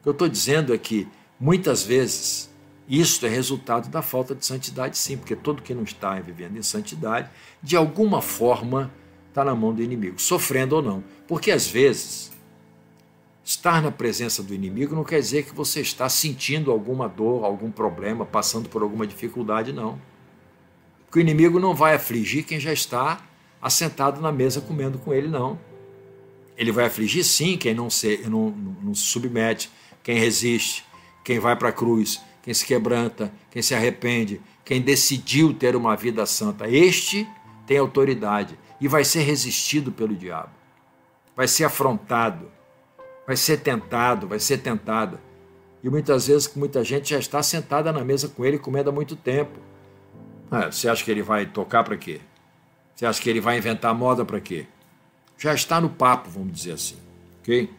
O 0.00 0.02
que 0.04 0.08
eu 0.08 0.12
estou 0.12 0.26
dizendo 0.26 0.72
é 0.72 0.78
que 0.78 1.06
muitas 1.38 1.82
vezes 1.84 2.50
isso 2.88 3.24
é 3.24 3.28
resultado 3.28 3.88
da 3.88 4.02
falta 4.02 4.34
de 4.34 4.44
santidade, 4.44 4.98
sim, 4.98 5.16
porque 5.16 5.34
todo 5.34 5.62
que 5.62 5.74
não 5.74 5.84
está 5.84 6.18
vivendo 6.20 6.56
em 6.58 6.62
santidade, 6.62 7.30
de 7.62 7.76
alguma 7.76 8.20
forma, 8.20 8.92
está 9.28 9.42
na 9.44 9.54
mão 9.54 9.72
do 9.72 9.82
inimigo, 9.82 10.20
sofrendo 10.20 10.76
ou 10.76 10.82
não. 10.82 11.02
Porque 11.26 11.50
às 11.50 11.66
vezes, 11.66 12.30
estar 13.42 13.82
na 13.82 13.90
presença 13.90 14.42
do 14.42 14.54
inimigo 14.54 14.94
não 14.94 15.02
quer 15.02 15.18
dizer 15.18 15.44
que 15.44 15.54
você 15.54 15.80
está 15.80 16.08
sentindo 16.08 16.70
alguma 16.70 17.08
dor, 17.08 17.44
algum 17.44 17.70
problema, 17.70 18.26
passando 18.26 18.68
por 18.68 18.82
alguma 18.82 19.06
dificuldade, 19.06 19.72
não. 19.72 19.98
Porque 21.06 21.18
o 21.18 21.22
inimigo 21.22 21.58
não 21.58 21.74
vai 21.74 21.94
afligir 21.94 22.44
quem 22.44 22.60
já 22.60 22.72
está 22.72 23.22
assentado 23.62 24.20
na 24.20 24.30
mesa 24.30 24.60
comendo 24.60 24.98
com 24.98 25.14
ele, 25.14 25.28
não. 25.28 25.58
Ele 26.54 26.70
vai 26.70 26.84
afligir, 26.84 27.24
sim, 27.24 27.56
quem 27.56 27.72
não 27.74 27.88
se, 27.88 28.18
não, 28.28 28.50
não, 28.50 28.76
não 28.82 28.94
se 28.94 29.02
submete, 29.02 29.70
quem 30.02 30.18
resiste, 30.18 30.84
quem 31.24 31.38
vai 31.38 31.56
para 31.56 31.70
a 31.70 31.72
cruz 31.72 32.20
quem 32.44 32.52
se 32.52 32.66
quebranta, 32.66 33.32
quem 33.50 33.62
se 33.62 33.74
arrepende, 33.74 34.38
quem 34.66 34.78
decidiu 34.78 35.54
ter 35.54 35.74
uma 35.74 35.96
vida 35.96 36.26
santa. 36.26 36.68
Este 36.68 37.26
tem 37.66 37.78
autoridade 37.78 38.58
e 38.78 38.86
vai 38.86 39.02
ser 39.02 39.22
resistido 39.22 39.90
pelo 39.90 40.14
diabo. 40.14 40.50
Vai 41.34 41.48
ser 41.48 41.64
afrontado, 41.64 42.52
vai 43.26 43.34
ser 43.34 43.60
tentado, 43.60 44.28
vai 44.28 44.38
ser 44.38 44.58
tentada. 44.58 45.18
E 45.82 45.88
muitas 45.88 46.26
vezes 46.26 46.54
muita 46.54 46.84
gente 46.84 47.08
já 47.08 47.18
está 47.18 47.42
sentada 47.42 47.90
na 47.90 48.04
mesa 48.04 48.28
com 48.28 48.44
ele 48.44 48.58
comendo 48.58 48.90
há 48.90 48.92
muito 48.92 49.16
tempo. 49.16 49.58
Ah, 50.50 50.70
você 50.70 50.86
acha 50.86 51.02
que 51.02 51.10
ele 51.10 51.22
vai 51.22 51.46
tocar 51.46 51.82
para 51.82 51.96
quê? 51.96 52.20
Você 52.94 53.06
acha 53.06 53.22
que 53.22 53.30
ele 53.30 53.40
vai 53.40 53.56
inventar 53.56 53.94
moda 53.94 54.22
para 54.22 54.38
quê? 54.38 54.66
Já 55.38 55.54
está 55.54 55.80
no 55.80 55.88
papo, 55.88 56.28
vamos 56.28 56.52
dizer 56.52 56.72
assim. 56.72 56.98
Ok? 57.40 57.70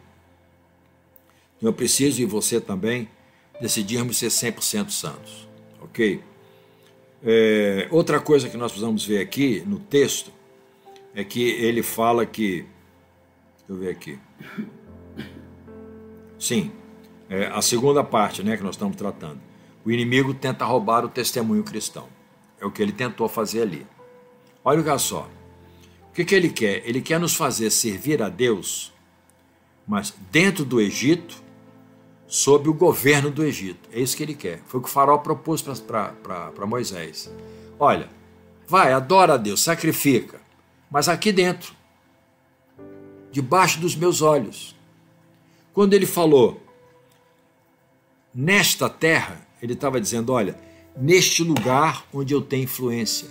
Eu 1.62 1.72
preciso, 1.72 2.20
e 2.20 2.24
você 2.24 2.60
também, 2.60 3.08
decidirmos 3.60 4.18
ser 4.18 4.28
100% 4.28 4.90
santos. 4.90 5.48
Ok? 5.80 6.22
É, 7.22 7.88
outra 7.90 8.20
coisa 8.20 8.48
que 8.48 8.56
nós 8.56 8.72
precisamos 8.72 9.04
ver 9.04 9.20
aqui 9.20 9.62
no 9.66 9.78
texto 9.78 10.30
é 11.14 11.24
que 11.24 11.42
ele 11.42 11.82
fala 11.82 12.26
que. 12.26 12.66
Deixa 13.58 13.68
eu 13.68 13.76
ver 13.76 13.90
aqui. 13.90 14.18
Sim, 16.38 16.70
é, 17.28 17.46
a 17.46 17.62
segunda 17.62 18.04
parte 18.04 18.42
né, 18.42 18.56
que 18.56 18.62
nós 18.62 18.74
estamos 18.74 18.96
tratando. 18.96 19.40
O 19.84 19.90
inimigo 19.90 20.34
tenta 20.34 20.64
roubar 20.64 21.04
o 21.04 21.08
testemunho 21.08 21.64
cristão. 21.64 22.08
É 22.60 22.66
o 22.66 22.70
que 22.70 22.82
ele 22.82 22.92
tentou 22.92 23.28
fazer 23.28 23.62
ali. 23.62 23.86
Olha 24.64 24.98
só. 24.98 25.28
O 26.10 26.12
que, 26.12 26.24
que 26.24 26.34
ele 26.34 26.50
quer? 26.50 26.82
Ele 26.86 27.00
quer 27.00 27.20
nos 27.20 27.34
fazer 27.34 27.70
servir 27.70 28.22
a 28.22 28.28
Deus, 28.28 28.92
mas 29.86 30.14
dentro 30.30 30.64
do 30.64 30.80
Egito 30.80 31.42
sob 32.26 32.68
o 32.68 32.74
governo 32.74 33.30
do 33.30 33.44
Egito. 33.44 33.88
É 33.92 34.00
isso 34.00 34.16
que 34.16 34.22
ele 34.22 34.34
quer. 34.34 34.60
Foi 34.66 34.80
o 34.80 34.82
que 34.82 34.88
o 34.88 34.92
faraó 34.92 35.18
propôs 35.18 35.62
para 35.62 36.66
Moisés. 36.66 37.30
Olha, 37.78 38.08
vai, 38.66 38.92
adora 38.92 39.34
a 39.34 39.36
Deus, 39.36 39.62
sacrifica, 39.62 40.40
mas 40.90 41.08
aqui 41.08 41.32
dentro, 41.32 41.74
debaixo 43.30 43.78
dos 43.80 43.94
meus 43.94 44.22
olhos. 44.22 44.74
Quando 45.72 45.94
ele 45.94 46.06
falou, 46.06 46.60
nesta 48.34 48.88
terra, 48.88 49.46
ele 49.62 49.74
estava 49.74 50.00
dizendo: 50.00 50.32
olha, 50.32 50.58
neste 50.96 51.42
lugar 51.42 52.06
onde 52.12 52.32
eu 52.32 52.40
tenho 52.40 52.64
influência, 52.64 53.28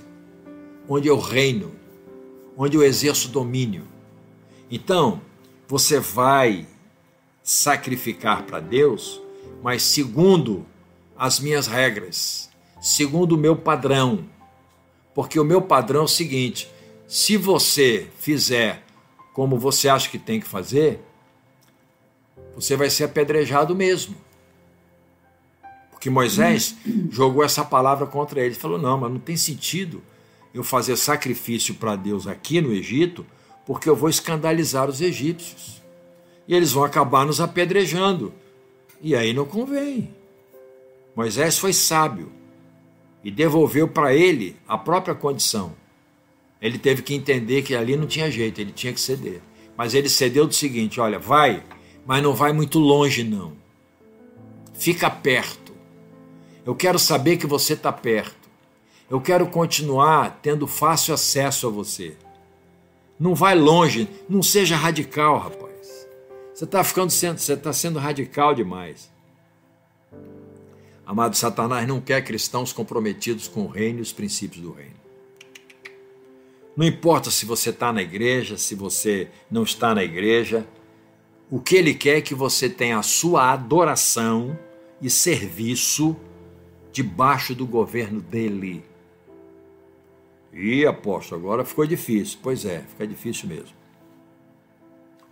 onde 0.87 1.07
eu 1.07 1.17
reino, 1.17 1.73
onde 2.55 2.77
eu 2.77 2.83
exerço 2.83 3.29
domínio. 3.29 3.87
Então, 4.69 5.21
você 5.67 5.99
vai 5.99 6.67
sacrificar 7.45 8.41
para 8.41 8.59
Deus, 8.59 9.21
mas 9.61 9.83
segundo 9.83 10.65
as 11.15 11.39
minhas 11.39 11.67
regras, 11.67 12.49
segundo 12.81 13.33
o 13.33 13.37
meu 13.37 13.55
padrão. 13.55 14.25
Porque 15.13 15.39
o 15.39 15.45
meu 15.45 15.61
padrão 15.61 16.01
é 16.01 16.05
o 16.05 16.07
seguinte: 16.07 16.67
se 17.07 17.37
você 17.37 18.09
fizer 18.19 18.83
como 19.31 19.59
você 19.59 19.87
acha 19.87 20.09
que 20.09 20.17
tem 20.17 20.39
que 20.39 20.47
fazer, 20.47 20.99
você 22.55 22.75
vai 22.75 22.89
ser 22.89 23.03
apedrejado 23.03 23.75
mesmo. 23.75 24.15
Porque 25.91 26.09
Moisés 26.09 26.75
jogou 27.11 27.43
essa 27.43 27.63
palavra 27.63 28.07
contra 28.07 28.41
ele. 28.41 28.55
Falou: 28.55 28.79
não, 28.79 28.97
mas 28.97 29.11
não 29.11 29.19
tem 29.19 29.37
sentido 29.37 30.01
eu 30.51 30.63
fazer 30.63 30.97
sacrifício 30.97 31.75
para 31.75 31.95
Deus 31.95 32.25
aqui 32.25 32.59
no 32.59 32.73
Egito, 32.73 33.23
porque 33.67 33.87
eu 33.87 33.95
vou 33.95 34.09
escandalizar 34.09 34.89
os 34.89 34.99
egípcios 34.99 35.84
e 36.47 36.55
eles 36.55 36.71
vão 36.71 36.83
acabar 36.83 37.25
nos 37.25 37.39
apedrejando. 37.39 38.33
E 39.01 39.15
aí 39.15 39.33
não 39.33 39.45
convém. 39.45 40.13
Moisés 41.15 41.57
foi 41.57 41.73
sábio 41.73 42.31
e 43.23 43.31
devolveu 43.31 43.87
para 43.87 44.13
ele 44.13 44.55
a 44.67 44.77
própria 44.77 45.15
condição. 45.15 45.73
Ele 46.61 46.77
teve 46.77 47.01
que 47.01 47.13
entender 47.13 47.61
que 47.61 47.75
ali 47.75 47.95
não 47.95 48.07
tinha 48.07 48.31
jeito, 48.31 48.59
ele 48.59 48.71
tinha 48.71 48.93
que 48.93 48.99
ceder. 48.99 49.41
Mas 49.77 49.93
ele 49.93 50.09
cedeu 50.09 50.47
do 50.47 50.53
seguinte: 50.53 50.99
olha, 50.99 51.19
vai, 51.19 51.63
mas 52.05 52.23
não 52.23 52.33
vai 52.33 52.53
muito 52.53 52.79
longe, 52.79 53.23
não. 53.23 53.53
Fica 54.73 55.09
perto. 55.09 55.73
Eu 56.65 56.75
quero 56.75 56.97
saber 56.97 57.37
que 57.37 57.47
você 57.47 57.73
está 57.73 57.91
perto. 57.91 58.49
Eu 59.09 59.21
quero 59.21 59.45
continuar 59.47 60.39
tendo 60.41 60.65
fácil 60.65 61.13
acesso 61.13 61.67
a 61.67 61.69
você. 61.69 62.15
Não 63.19 63.35
vai 63.35 63.55
longe, 63.55 64.09
não 64.27 64.41
seja 64.41 64.75
radical, 64.75 65.37
rapaz. 65.37 65.74
Você 66.55 66.63
está 66.63 66.81
ficando 66.85 67.11
sendo, 67.11 67.37
você 67.37 67.51
está 67.51 67.73
sendo 67.73 67.99
radical 67.99 68.55
demais. 68.55 69.11
Amado 71.05 71.35
Satanás 71.35 71.85
não 71.85 71.99
quer 71.99 72.23
cristãos 72.23 72.71
comprometidos 72.71 73.49
com 73.49 73.65
o 73.65 73.67
reino 73.67 73.99
e 73.99 74.01
os 74.01 74.13
princípios 74.13 74.63
do 74.63 74.71
reino. 74.71 74.95
Não 76.73 76.85
importa 76.85 77.29
se 77.29 77.45
você 77.45 77.71
está 77.71 77.91
na 77.91 78.01
igreja, 78.01 78.57
se 78.57 78.73
você 78.73 79.27
não 79.51 79.63
está 79.63 79.93
na 79.93 80.01
igreja, 80.01 80.65
o 81.51 81.59
que 81.59 81.75
ele 81.75 81.93
quer 81.93 82.19
é 82.19 82.21
que 82.21 82.33
você 82.33 82.69
tenha 82.69 82.99
a 82.99 83.03
sua 83.03 83.51
adoração 83.51 84.57
e 85.01 85.09
serviço 85.09 86.15
debaixo 86.89 87.53
do 87.53 87.67
governo 87.67 88.21
dele. 88.21 88.81
E 90.53 90.85
apóstolo, 90.85 91.41
agora 91.41 91.65
ficou 91.65 91.85
difícil. 91.85 92.39
Pois 92.41 92.63
é, 92.63 92.79
fica 92.79 93.05
difícil 93.05 93.49
mesmo 93.49 93.84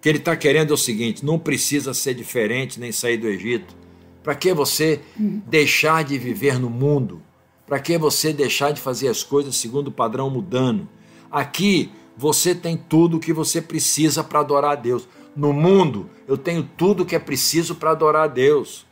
que 0.03 0.09
ele 0.09 0.17
está 0.17 0.35
querendo 0.35 0.71
é 0.71 0.73
o 0.73 0.77
seguinte: 0.77 1.25
não 1.25 1.39
precisa 1.39 1.93
ser 1.93 2.13
diferente 2.13 2.77
nem 2.77 2.91
sair 2.91 3.15
do 3.15 3.25
Egito. 3.25 3.73
Para 4.21 4.35
que 4.35 4.53
você 4.53 4.99
deixar 5.47 6.03
de 6.03 6.17
viver 6.17 6.59
no 6.59 6.69
mundo? 6.69 7.21
Para 7.65 7.79
que 7.79 7.97
você 7.97 8.33
deixar 8.33 8.71
de 8.71 8.81
fazer 8.81 9.07
as 9.07 9.23
coisas 9.23 9.55
segundo 9.55 9.87
o 9.87 9.91
padrão 9.91 10.29
mudando? 10.29 10.89
Aqui 11.31 11.89
você 12.17 12.53
tem 12.53 12.75
tudo 12.75 13.15
o 13.15 13.19
que 13.19 13.31
você 13.31 13.61
precisa 13.61 14.21
para 14.25 14.41
adorar 14.41 14.71
a 14.73 14.75
Deus. 14.75 15.07
No 15.33 15.53
mundo 15.53 16.09
eu 16.27 16.37
tenho 16.37 16.69
tudo 16.75 17.03
o 17.03 17.05
que 17.05 17.15
é 17.15 17.19
preciso 17.19 17.75
para 17.75 17.91
adorar 17.91 18.25
a 18.25 18.27
Deus. 18.27 18.85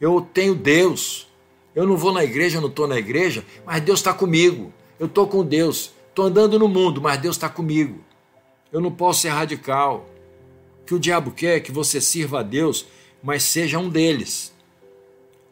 Eu 0.00 0.22
tenho 0.22 0.54
Deus. 0.54 1.28
Eu 1.74 1.86
não 1.86 1.98
vou 1.98 2.14
na 2.14 2.24
igreja, 2.24 2.56
eu 2.56 2.62
não 2.62 2.70
estou 2.70 2.88
na 2.88 2.96
igreja, 2.96 3.44
mas 3.66 3.82
Deus 3.82 3.98
está 3.98 4.14
comigo. 4.14 4.72
Eu 4.98 5.06
estou 5.06 5.26
com 5.26 5.44
Deus. 5.44 5.92
Estou 6.08 6.24
andando 6.24 6.58
no 6.58 6.66
mundo, 6.66 7.02
mas 7.02 7.20
Deus 7.20 7.36
está 7.36 7.50
comigo. 7.50 8.00
Eu 8.72 8.80
não 8.80 8.90
posso 8.90 9.20
ser 9.20 9.28
radical 9.28 10.15
que 10.86 10.94
o 10.94 10.98
diabo 10.98 11.32
quer 11.32 11.60
que 11.60 11.72
você 11.72 12.00
sirva 12.00 12.40
a 12.40 12.42
Deus, 12.42 12.86
mas 13.22 13.42
seja 13.42 13.78
um 13.78 13.88
deles. 13.88 14.54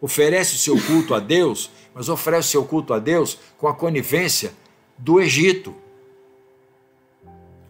Oferece 0.00 0.54
o 0.54 0.58
seu 0.58 0.80
culto 0.80 1.14
a 1.14 1.18
Deus, 1.18 1.70
mas 1.94 2.08
oferece 2.08 2.48
o 2.48 2.50
seu 2.52 2.64
culto 2.64 2.94
a 2.94 2.98
Deus 2.98 3.38
com 3.58 3.66
a 3.66 3.74
conivência 3.74 4.52
do 4.96 5.20
Egito. 5.20 5.74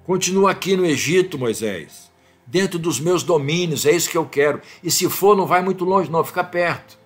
Continua 0.04 0.50
aqui 0.50 0.76
no 0.76 0.84
Egito, 0.84 1.38
Moisés, 1.38 2.10
dentro 2.46 2.78
dos 2.78 3.00
meus 3.00 3.22
domínios, 3.22 3.86
é 3.86 3.92
isso 3.92 4.10
que 4.10 4.18
eu 4.18 4.26
quero. 4.26 4.60
E 4.82 4.90
se 4.90 5.08
for, 5.08 5.36
não 5.36 5.46
vai 5.46 5.62
muito 5.62 5.84
longe, 5.84 6.10
não, 6.10 6.22
fica 6.22 6.44
perto. 6.44 6.98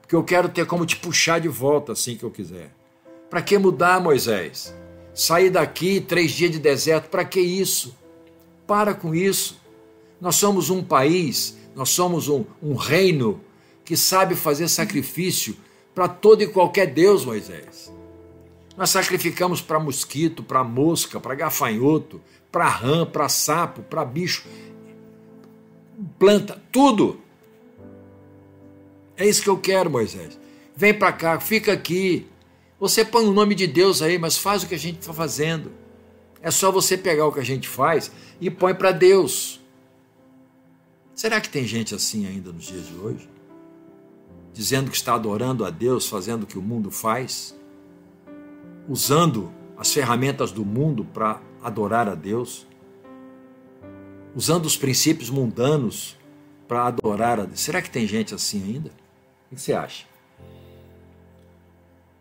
Porque 0.00 0.16
eu 0.16 0.24
quero 0.24 0.48
ter 0.48 0.66
como 0.66 0.86
te 0.86 0.96
puxar 0.96 1.40
de 1.40 1.48
volta 1.48 1.92
assim 1.92 2.16
que 2.16 2.24
eu 2.24 2.30
quiser. 2.30 2.72
Para 3.28 3.42
que 3.42 3.58
mudar, 3.58 4.00
Moisés? 4.00 4.74
Sair 5.14 5.50
daqui 5.50 6.00
três 6.00 6.32
dias 6.32 6.50
de 6.50 6.58
deserto, 6.58 7.10
para 7.10 7.24
que 7.24 7.40
isso? 7.40 7.94
Para 8.66 8.94
com 8.94 9.14
isso. 9.14 9.59
Nós 10.20 10.36
somos 10.36 10.70
um 10.70 10.82
país, 10.82 11.56
nós 11.74 11.90
somos 11.90 12.28
um, 12.28 12.44
um 12.62 12.74
reino 12.74 13.40
que 13.84 13.96
sabe 13.96 14.36
fazer 14.36 14.68
sacrifício 14.68 15.56
para 15.94 16.08
todo 16.08 16.42
e 16.42 16.46
qualquer 16.46 16.86
Deus, 16.86 17.24
Moisés. 17.24 17.92
Nós 18.76 18.90
sacrificamos 18.90 19.60
para 19.60 19.80
mosquito, 19.80 20.42
para 20.42 20.62
mosca, 20.62 21.18
para 21.18 21.34
gafanhoto, 21.34 22.20
para 22.50 22.68
rã, 22.68 23.04
para 23.04 23.28
sapo, 23.28 23.82
para 23.82 24.04
bicho, 24.04 24.44
planta, 26.18 26.60
tudo. 26.70 27.20
É 29.16 29.26
isso 29.26 29.42
que 29.42 29.50
eu 29.50 29.58
quero, 29.58 29.90
Moisés. 29.90 30.38
Vem 30.74 30.94
para 30.94 31.12
cá, 31.12 31.38
fica 31.38 31.72
aqui, 31.72 32.26
você 32.78 33.04
põe 33.04 33.26
o 33.26 33.32
nome 33.32 33.54
de 33.54 33.66
Deus 33.66 34.00
aí, 34.00 34.18
mas 34.18 34.38
faz 34.38 34.62
o 34.62 34.66
que 34.66 34.74
a 34.74 34.78
gente 34.78 35.00
está 35.00 35.12
fazendo. 35.12 35.70
É 36.40 36.50
só 36.50 36.72
você 36.72 36.96
pegar 36.96 37.26
o 37.26 37.32
que 37.32 37.40
a 37.40 37.44
gente 37.44 37.68
faz 37.68 38.10
e 38.40 38.50
põe 38.50 38.74
para 38.74 38.92
Deus. 38.92 39.59
Será 41.20 41.38
que 41.38 41.50
tem 41.50 41.66
gente 41.66 41.94
assim 41.94 42.26
ainda 42.26 42.50
nos 42.50 42.64
dias 42.64 42.86
de 42.86 42.94
hoje? 42.94 43.28
Dizendo 44.54 44.90
que 44.90 44.96
está 44.96 45.12
adorando 45.12 45.66
a 45.66 45.68
Deus, 45.68 46.08
fazendo 46.08 46.44
o 46.44 46.46
que 46.46 46.56
o 46.56 46.62
mundo 46.62 46.90
faz? 46.90 47.54
Usando 48.88 49.52
as 49.76 49.92
ferramentas 49.92 50.50
do 50.50 50.64
mundo 50.64 51.04
para 51.04 51.38
adorar 51.62 52.08
a 52.08 52.14
Deus? 52.14 52.66
Usando 54.34 54.64
os 54.64 54.78
princípios 54.78 55.28
mundanos 55.28 56.16
para 56.66 56.86
adorar 56.86 57.38
a 57.38 57.44
Deus? 57.44 57.60
Será 57.60 57.82
que 57.82 57.90
tem 57.90 58.06
gente 58.06 58.34
assim 58.34 58.62
ainda? 58.62 58.88
O 59.52 59.56
que 59.56 59.60
você 59.60 59.74
acha? 59.74 60.06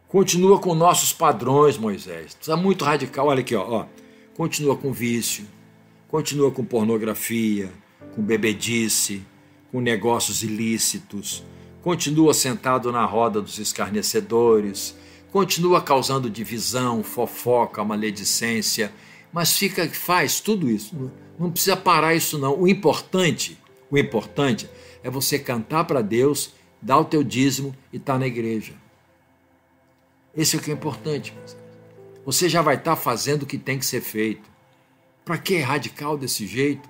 Continua 0.09 0.59
com 0.59 0.75
nossos 0.75 1.13
padrões, 1.13 1.77
Moisés. 1.77 2.37
Está 2.37 2.57
muito 2.57 2.83
radical. 2.83 3.27
Olha 3.27 3.39
aqui, 3.39 3.55
ó. 3.55 3.85
Continua 4.35 4.75
com 4.75 4.91
vício, 4.91 5.47
continua 6.09 6.51
com 6.51 6.65
pornografia, 6.65 7.71
com 8.15 8.21
bebedice, 8.21 9.25
com 9.71 9.79
negócios 9.79 10.43
ilícitos, 10.43 11.43
continua 11.81 12.33
sentado 12.33 12.91
na 12.91 13.05
roda 13.05 13.41
dos 13.41 13.59
escarnecedores, 13.59 14.95
continua 15.31 15.81
causando 15.81 16.29
divisão, 16.29 17.03
fofoca, 17.03 17.83
maledicência, 17.83 18.91
mas 19.31 19.57
fica 19.57 19.87
faz 19.89 20.39
tudo 20.39 20.69
isso. 20.69 21.11
Não 21.37 21.51
precisa 21.51 21.77
parar 21.77 22.15
isso 22.15 22.37
não. 22.37 22.59
O 22.59 22.67
importante, 22.67 23.57
o 23.89 23.97
importante 23.97 24.69
é 25.03 25.09
você 25.09 25.39
cantar 25.39 25.85
para 25.85 26.01
Deus, 26.01 26.53
dar 26.81 26.99
o 26.99 27.05
teu 27.05 27.23
dízimo 27.23 27.75
e 27.93 27.97
estar 27.97 28.13
tá 28.13 28.19
na 28.19 28.27
igreja. 28.27 28.73
Esse 30.35 30.55
é 30.55 30.59
o 30.59 30.61
que 30.61 30.71
é 30.71 30.73
importante. 30.73 31.33
Você 32.25 32.49
já 32.49 32.61
vai 32.61 32.75
estar 32.75 32.95
fazendo 32.95 33.43
o 33.43 33.45
que 33.45 33.57
tem 33.57 33.79
que 33.79 33.85
ser 33.85 34.01
feito. 34.01 34.49
Para 35.25 35.37
que 35.37 35.55
é 35.55 35.61
radical 35.61 36.17
desse 36.17 36.45
jeito? 36.45 36.87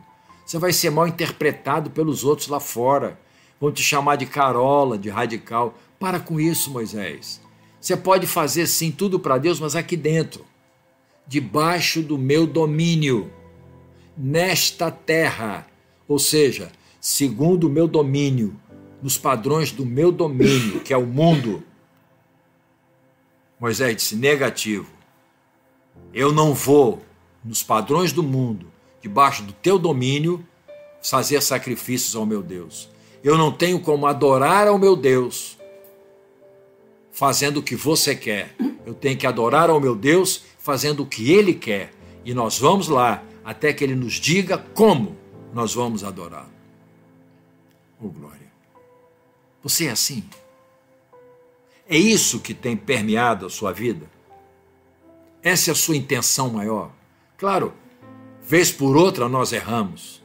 Você 0.49 0.57
vai 0.57 0.73
ser 0.73 0.89
mal 0.89 1.07
interpretado 1.07 1.91
pelos 1.91 2.23
outros 2.23 2.47
lá 2.47 2.59
fora. 2.59 3.19
Vão 3.61 3.71
te 3.71 3.83
chamar 3.83 4.15
de 4.15 4.25
carola, 4.25 4.97
de 4.97 5.07
radical. 5.07 5.77
Para 5.99 6.19
com 6.19 6.39
isso, 6.39 6.71
Moisés. 6.71 7.39
Você 7.79 7.95
pode 7.95 8.25
fazer 8.25 8.65
sim 8.65 8.89
tudo 8.89 9.19
para 9.19 9.37
Deus, 9.37 9.59
mas 9.59 9.75
aqui 9.75 9.95
dentro, 9.95 10.43
debaixo 11.27 12.01
do 12.01 12.17
meu 12.17 12.47
domínio, 12.47 13.31
nesta 14.17 14.89
terra, 14.89 15.67
ou 16.07 16.17
seja, 16.17 16.71
segundo 16.99 17.67
o 17.67 17.69
meu 17.69 17.87
domínio, 17.87 18.59
nos 19.03 19.19
padrões 19.19 19.71
do 19.71 19.85
meu 19.85 20.11
domínio, 20.11 20.79
que 20.79 20.91
é 20.91 20.97
o 20.97 21.05
mundo. 21.05 21.61
Moisés 23.59 23.95
disse: 23.95 24.15
negativo. 24.15 24.91
Eu 26.11 26.33
não 26.33 26.55
vou, 26.55 27.03
nos 27.45 27.61
padrões 27.61 28.11
do 28.11 28.23
mundo, 28.23 28.78
debaixo 29.01 29.43
do 29.43 29.53
teu 29.53 29.79
domínio, 29.79 30.45
fazer 31.01 31.41
sacrifícios 31.41 32.15
ao 32.15 32.25
meu 32.25 32.41
Deus. 32.41 32.89
Eu 33.23 33.37
não 33.37 33.51
tenho 33.51 33.79
como 33.79 34.07
adorar 34.07 34.67
ao 34.67 34.77
meu 34.77 34.95
Deus 34.95 35.57
fazendo 37.11 37.57
o 37.57 37.63
que 37.63 37.75
você 37.75 38.15
quer. 38.15 38.55
Eu 38.85 38.93
tenho 38.93 39.17
que 39.17 39.27
adorar 39.27 39.69
ao 39.69 39.79
meu 39.79 39.95
Deus 39.95 40.43
fazendo 40.57 41.03
o 41.03 41.05
que 41.05 41.31
ele 41.31 41.53
quer. 41.53 41.91
E 42.23 42.33
nós 42.33 42.57
vamos 42.57 42.87
lá 42.87 43.23
até 43.43 43.73
que 43.73 43.83
ele 43.83 43.95
nos 43.95 44.13
diga 44.13 44.57
como 44.57 45.17
nós 45.53 45.73
vamos 45.73 46.03
adorar. 46.03 46.47
Oh, 48.01 48.07
glória. 48.07 48.47
Você 49.61 49.87
é 49.87 49.91
assim? 49.91 50.23
É 51.89 51.97
isso 51.97 52.39
que 52.39 52.53
tem 52.53 52.77
permeado 52.77 53.45
a 53.45 53.49
sua 53.49 53.73
vida? 53.73 54.09
Essa 55.43 55.71
é 55.71 55.73
a 55.73 55.75
sua 55.75 55.97
intenção 55.97 56.49
maior? 56.49 56.91
Claro, 57.37 57.73
vez 58.49 58.71
por 58.71 58.97
outra 58.97 59.29
nós 59.29 59.53
erramos. 59.53 60.23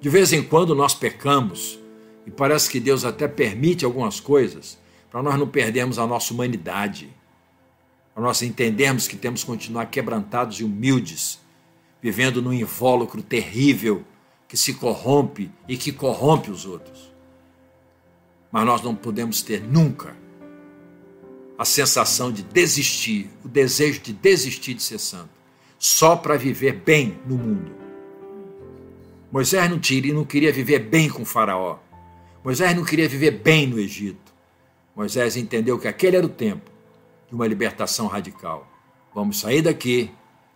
De 0.00 0.08
vez 0.08 0.32
em 0.32 0.42
quando 0.42 0.74
nós 0.74 0.94
pecamos. 0.94 1.78
E 2.26 2.30
parece 2.30 2.70
que 2.70 2.80
Deus 2.80 3.04
até 3.04 3.28
permite 3.28 3.84
algumas 3.84 4.18
coisas 4.18 4.78
para 5.10 5.22
nós 5.22 5.38
não 5.38 5.46
perdermos 5.46 5.98
a 5.98 6.06
nossa 6.06 6.32
humanidade. 6.32 7.14
Para 8.14 8.22
nós 8.22 8.40
entendermos 8.40 9.06
que 9.06 9.16
temos 9.16 9.42
que 9.42 9.46
continuar 9.48 9.86
quebrantados 9.86 10.60
e 10.60 10.64
humildes, 10.64 11.38
vivendo 12.00 12.40
num 12.40 12.54
invólucro 12.54 13.22
terrível 13.22 14.02
que 14.48 14.56
se 14.56 14.72
corrompe 14.72 15.50
e 15.68 15.76
que 15.76 15.92
corrompe 15.92 16.50
os 16.50 16.64
outros. 16.64 17.12
Mas 18.50 18.64
nós 18.64 18.80
não 18.80 18.94
podemos 18.94 19.42
ter 19.42 19.62
nunca 19.62 20.16
a 21.58 21.66
sensação 21.66 22.32
de 22.32 22.42
desistir, 22.42 23.28
o 23.44 23.48
desejo 23.48 24.00
de 24.00 24.14
desistir 24.14 24.72
de 24.72 24.82
ser 24.82 24.98
santo, 24.98 25.39
só 25.80 26.14
para 26.14 26.36
viver 26.36 26.74
bem 26.74 27.18
no 27.24 27.38
mundo. 27.38 27.72
Moisés 29.32 29.70
não, 29.70 29.78
tira, 29.78 30.12
não 30.12 30.26
queria 30.26 30.52
viver 30.52 30.80
bem 30.80 31.08
com 31.08 31.24
Faraó. 31.24 31.78
Moisés 32.44 32.76
não 32.76 32.84
queria 32.84 33.08
viver 33.08 33.30
bem 33.30 33.66
no 33.66 33.78
Egito. 33.78 34.30
Moisés 34.94 35.38
entendeu 35.38 35.78
que 35.78 35.88
aquele 35.88 36.18
era 36.18 36.26
o 36.26 36.28
tempo 36.28 36.70
de 37.26 37.34
uma 37.34 37.46
libertação 37.46 38.08
radical. 38.08 38.70
Vamos 39.14 39.40
sair 39.40 39.62
daqui, 39.62 40.10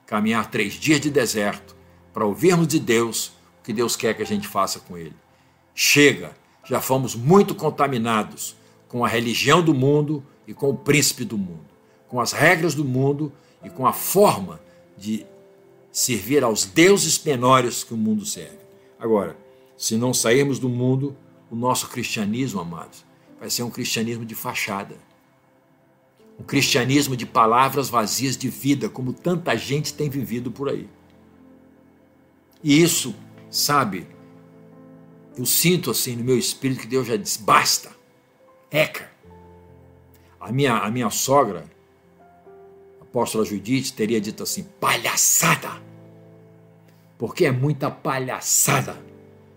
caminhar 0.06 0.50
três 0.50 0.74
dias 0.74 1.00
de 1.00 1.08
deserto, 1.10 1.74
para 2.12 2.26
ouvirmos 2.26 2.68
de 2.68 2.78
Deus 2.78 3.28
o 3.60 3.64
que 3.64 3.72
Deus 3.72 3.96
quer 3.96 4.14
que 4.14 4.22
a 4.22 4.26
gente 4.26 4.46
faça 4.46 4.78
com 4.80 4.98
Ele. 4.98 5.16
Chega, 5.74 6.36
já 6.64 6.82
fomos 6.82 7.14
muito 7.14 7.54
contaminados 7.54 8.54
com 8.88 9.02
a 9.02 9.08
religião 9.08 9.62
do 9.62 9.72
mundo 9.72 10.22
e 10.46 10.52
com 10.52 10.68
o 10.68 10.76
príncipe 10.76 11.24
do 11.24 11.38
mundo, 11.38 11.64
com 12.08 12.20
as 12.20 12.32
regras 12.32 12.74
do 12.74 12.84
mundo 12.84 13.32
e 13.64 13.70
com 13.70 13.86
a 13.86 13.92
forma 13.92 14.60
de 14.96 15.26
servir 15.92 16.42
aos 16.42 16.64
deuses 16.64 17.22
menores 17.22 17.84
que 17.84 17.94
o 17.94 17.96
mundo 17.96 18.24
serve. 18.26 18.58
Agora, 18.98 19.36
se 19.76 19.96
não 19.96 20.14
sairmos 20.14 20.58
do 20.58 20.68
mundo, 20.68 21.16
o 21.50 21.56
nosso 21.56 21.88
cristianismo, 21.88 22.60
amados, 22.60 23.04
vai 23.38 23.50
ser 23.50 23.62
um 23.62 23.70
cristianismo 23.70 24.24
de 24.24 24.34
fachada. 24.34 24.96
Um 26.38 26.42
cristianismo 26.42 27.16
de 27.16 27.24
palavras 27.24 27.88
vazias 27.88 28.36
de 28.36 28.48
vida, 28.48 28.88
como 28.88 29.12
tanta 29.12 29.56
gente 29.56 29.94
tem 29.94 30.08
vivido 30.08 30.50
por 30.50 30.68
aí. 30.68 30.88
E 32.62 32.82
isso, 32.82 33.14
sabe, 33.50 34.06
eu 35.36 35.44
sinto 35.44 35.90
assim 35.90 36.16
no 36.16 36.24
meu 36.24 36.38
espírito 36.38 36.80
que 36.80 36.86
Deus 36.86 37.06
já 37.06 37.16
disse: 37.16 37.42
basta, 37.42 37.92
eca, 38.70 39.10
a 40.40 40.50
minha, 40.50 40.78
a 40.78 40.90
minha 40.90 41.10
sogra, 41.10 41.64
apóstola 43.14 43.44
Judite, 43.44 43.92
teria 43.92 44.20
dito 44.20 44.42
assim: 44.42 44.64
palhaçada! 44.80 45.70
Porque 47.16 47.46
é 47.46 47.52
muita 47.52 47.88
palhaçada 47.88 49.00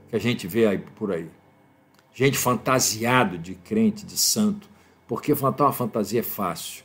que 0.10 0.16
a 0.16 0.20
gente 0.20 0.48
vê 0.48 0.68
aí 0.68 0.78
por 0.78 1.12
aí. 1.12 1.28
Gente 2.14 2.38
fantasiado 2.38 3.38
de 3.38 3.56
crente, 3.56 4.06
de 4.06 4.16
santo. 4.16 4.70
Porque 5.08 5.34
uma 5.34 5.74
fantasia 5.74 6.20
é 6.20 6.24
fácil. 6.24 6.84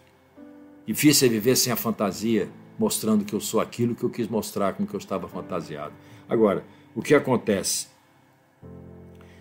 Difícil 0.86 1.28
é 1.28 1.30
viver 1.30 1.56
sem 1.56 1.72
a 1.72 1.76
fantasia, 1.76 2.48
mostrando 2.78 3.24
que 3.24 3.34
eu 3.34 3.40
sou 3.40 3.60
aquilo 3.60 3.94
que 3.94 4.02
eu 4.02 4.10
quis 4.10 4.28
mostrar 4.28 4.72
com 4.72 4.86
que 4.86 4.94
eu 4.94 4.98
estava 4.98 5.28
fantasiado. 5.28 5.92
Agora, 6.28 6.64
o 6.94 7.02
que 7.02 7.14
acontece? 7.14 7.88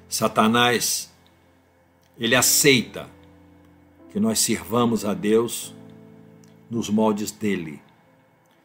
Satanás, 0.09 1.11
ele 2.19 2.35
aceita 2.35 3.07
que 4.11 4.19
nós 4.19 4.39
sirvamos 4.39 5.05
a 5.05 5.13
Deus 5.13 5.73
nos 6.71 6.89
moldes 6.89 7.31
dele. 7.31 7.81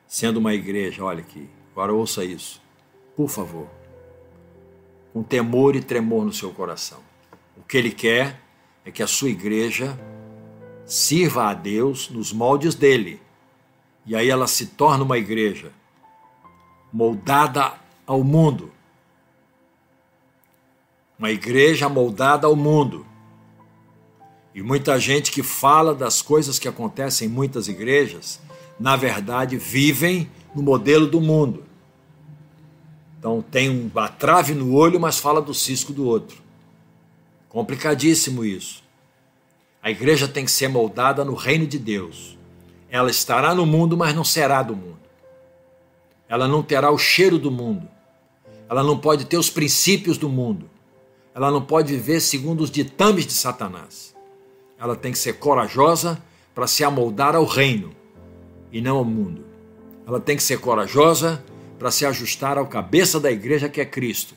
Sendo 0.07 0.37
uma 0.37 0.55
igreja, 0.55 1.05
olha 1.05 1.21
aqui, 1.21 1.51
agora 1.73 1.93
ouça 1.93 2.25
isso, 2.25 2.63
por 3.17 3.29
favor, 3.29 3.67
com 5.13 5.25
temor 5.25 5.75
e 5.75 5.83
tremor 5.83 6.25
no 6.25 6.33
seu 6.33 6.53
coração. 6.53 7.01
O 7.57 7.63
que 7.63 7.77
ele 7.77 7.91
quer 7.91 8.41
é 8.85 8.93
que 8.93 9.03
a 9.03 9.07
sua 9.09 9.29
igreja 9.29 9.99
sirva 10.85 11.51
a 11.51 11.55
Deus 11.55 12.09
nos 12.09 12.33
moldes 12.33 12.77
dele. 12.77 13.21
E 14.07 14.15
aí 14.15 14.31
ela 14.31 14.47
se 14.47 14.67
torna 14.67 15.03
uma 15.03 15.19
igreja 15.19 15.73
moldada 16.93 17.75
ao 18.07 18.23
mundo. 18.23 18.73
Uma 21.19 21.33
igreja 21.33 21.89
moldada 21.89 22.47
ao 22.47 22.55
mundo. 22.55 23.05
E 24.57 24.63
muita 24.63 24.99
gente 24.99 25.31
que 25.31 25.43
fala 25.43 25.95
das 25.95 26.23
coisas 26.23 26.59
que 26.59 26.67
acontecem 26.67 27.29
em 27.29 27.31
muitas 27.31 27.69
igrejas, 27.69 28.41
na 28.81 28.97
verdade, 28.97 29.59
vivem 29.59 30.31
no 30.55 30.63
modelo 30.63 31.07
do 31.07 31.21
mundo. 31.21 31.63
Então 33.19 33.43
tem 33.43 33.69
uma 33.69 34.09
trave 34.09 34.55
no 34.55 34.73
olho, 34.73 34.99
mas 34.99 35.19
fala 35.19 35.43
do 35.43 35.53
cisco 35.53 35.93
do 35.93 36.07
outro. 36.07 36.39
Complicadíssimo 37.51 38.47
isso. 38.47 38.83
A 39.83 39.91
igreja 39.91 40.27
tem 40.27 40.47
que 40.47 40.51
ser 40.51 40.69
moldada 40.69 41.23
no 41.23 41.35
reino 41.35 41.67
de 41.67 41.79
Deus. 41.79 42.39
Ela 42.89 43.11
estará 43.11 43.55
no 43.55 43.67
mundo, 43.67 43.95
mas 43.95 44.17
não 44.17 44.25
será 44.25 44.63
do 44.63 44.75
mundo. 44.75 45.01
Ela 46.31 46.49
não 46.49 46.63
terá 46.63 46.91
o 46.91 46.97
cheiro 46.97 47.39
do 47.39 47.51
mundo. 47.51 47.87
Ela 48.71 48.83
não 48.83 48.99
pode 48.99 49.27
ter 49.27 49.37
os 49.37 49.51
princípios 49.51 50.17
do 50.17 50.31
mundo. 50.31 50.71
Ela 51.35 51.51
não 51.51 51.61
pode 51.61 51.93
viver 51.93 52.21
segundo 52.21 52.63
os 52.63 52.71
ditames 52.71 53.27
de 53.27 53.35
Satanás. 53.35 54.16
Ela 54.79 54.97
tem 54.97 55.13
que 55.13 55.19
ser 55.19 55.35
corajosa 55.35 56.23
para 56.55 56.67
se 56.67 56.85
amoldar 56.85 57.35
ao 57.35 57.45
reino 57.45 57.93
e 58.73 58.81
não 58.81 58.99
ao 58.99 59.05
mundo. 59.05 59.45
Ela 60.07 60.21
tem 60.21 60.37
que 60.37 60.43
ser 60.43 60.59
corajosa 60.59 61.45
para 61.79 61.91
se 61.91 62.07
ajustar 62.07 62.59
ao 62.59 62.67
cabeça 62.67 63.19
da 63.19 63.31
igreja 63.31 63.69
que 63.69 63.81
é 63.81 63.85
Cristo 63.85 64.35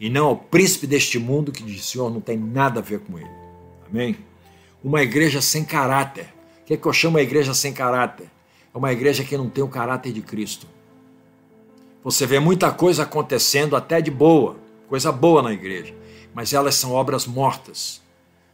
e 0.00 0.08
não 0.08 0.26
ao 0.26 0.36
príncipe 0.36 0.86
deste 0.86 1.18
mundo 1.18 1.52
que 1.52 1.62
diz: 1.62 1.84
Senhor, 1.84 2.10
não 2.10 2.20
tem 2.20 2.38
nada 2.38 2.80
a 2.80 2.82
ver 2.82 3.00
com 3.00 3.18
ele. 3.18 3.30
Amém? 3.88 4.16
Uma 4.82 5.02
igreja 5.02 5.40
sem 5.40 5.64
caráter. 5.64 6.26
O 6.62 6.64
que 6.64 6.74
é 6.74 6.76
que 6.76 6.86
eu 6.86 6.92
chamo 6.92 7.18
a 7.18 7.22
igreja 7.22 7.52
sem 7.52 7.72
caráter? 7.72 8.28
É 8.72 8.78
uma 8.78 8.92
igreja 8.92 9.24
que 9.24 9.36
não 9.36 9.50
tem 9.50 9.62
o 9.62 9.68
caráter 9.68 10.12
de 10.12 10.22
Cristo. 10.22 10.66
Você 12.02 12.26
vê 12.26 12.38
muita 12.38 12.70
coisa 12.70 13.02
acontecendo 13.02 13.76
até 13.76 14.00
de 14.00 14.10
boa, 14.10 14.56
coisa 14.88 15.12
boa 15.12 15.42
na 15.42 15.52
igreja, 15.52 15.94
mas 16.32 16.54
elas 16.54 16.74
são 16.76 16.92
obras 16.92 17.26
mortas, 17.26 18.00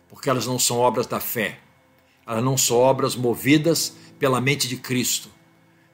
porque 0.09 0.31
elas 0.31 0.47
não 0.47 0.59
são 0.59 0.79
obras 0.79 1.07
da 1.07 1.21
fé. 1.21 1.59
Elas 2.27 2.43
não 2.43 2.57
são 2.57 2.77
obras 2.79 3.15
movidas 3.15 3.95
pela 4.19 4.41
mente 4.41 4.69
de 4.69 4.77
Cristo. 4.77 5.29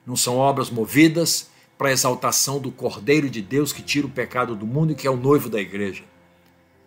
Não 0.07 0.17
são 0.17 0.37
obras 0.37 0.71
movidas 0.71 1.51
para 1.77 1.89
a 1.89 1.93
exaltação 1.93 2.59
do 2.59 2.71
Cordeiro 2.71 3.29
de 3.29 3.43
Deus 3.43 3.73
que 3.73 3.83
tira 3.83 4.07
o 4.07 4.11
pecado 4.11 4.55
do 4.55 4.67
mundo 4.67 4.93
e 4.93 4.95
que 4.95 5.07
é 5.07 5.11
o 5.11 5.17
noivo 5.17 5.49
da 5.49 5.61
igreja. 5.61 6.05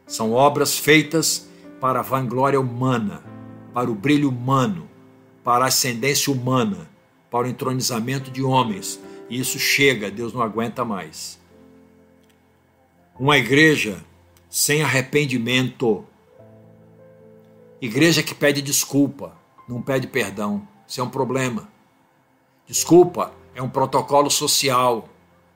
São 0.08 0.32
obras 0.32 0.78
feitas 0.78 1.50
para 1.82 2.00
a 2.00 2.04
vanglória 2.04 2.60
humana, 2.60 3.24
para 3.74 3.90
o 3.92 3.96
brilho 3.96 4.30
humano, 4.30 4.88
para 5.44 5.66
a 5.66 5.68
ascendência 5.68 6.32
humana, 6.32 6.90
para 7.30 7.46
o 7.46 7.50
entronizamento 7.50 8.32
de 8.32 8.42
homens, 8.42 9.00
e 9.30 9.40
isso 9.40 9.60
chega, 9.60 10.12
Deus 10.12 10.34
não 10.34 10.42
aguenta 10.42 10.86
mais. 10.86 11.40
Uma 13.20 13.38
igreja 13.38 14.04
sem 14.50 14.82
arrependimento. 14.82 16.06
Igreja 17.82 18.24
que 18.24 18.34
pede 18.34 18.62
desculpa, 18.62 19.38
não 19.68 19.82
pede 19.82 20.08
perdão. 20.08 20.68
Isso 20.88 21.02
é 21.02 21.04
um 21.04 21.10
problema. 21.10 21.70
Desculpa 22.68 23.32
é 23.54 23.62
um 23.62 23.70
protocolo 23.70 24.30
social, 24.30 25.08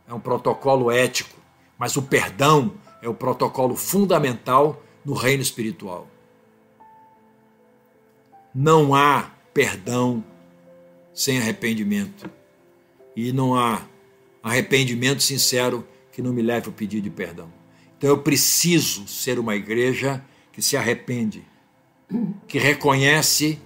é 0.07 0.13
um 0.13 0.19
protocolo 0.19 0.89
ético, 0.89 1.37
mas 1.77 1.95
o 1.97 2.01
perdão 2.01 2.73
é 3.01 3.09
o 3.09 3.13
protocolo 3.13 3.75
fundamental 3.75 4.81
no 5.03 5.13
reino 5.13 5.41
espiritual. 5.41 6.07
Não 8.53 8.95
há 8.95 9.31
perdão 9.53 10.23
sem 11.13 11.37
arrependimento 11.37 12.29
e 13.15 13.31
não 13.31 13.55
há 13.55 13.81
arrependimento 14.41 15.21
sincero 15.21 15.85
que 16.11 16.21
não 16.21 16.33
me 16.33 16.41
leve 16.41 16.67
ao 16.67 16.73
pedido 16.73 17.03
de 17.03 17.09
perdão. 17.09 17.51
Então 17.97 18.09
eu 18.09 18.19
preciso 18.19 19.07
ser 19.07 19.37
uma 19.39 19.55
igreja 19.55 20.23
que 20.51 20.61
se 20.61 20.77
arrepende, 20.77 21.45
que 22.47 22.57
reconhece 22.57 23.59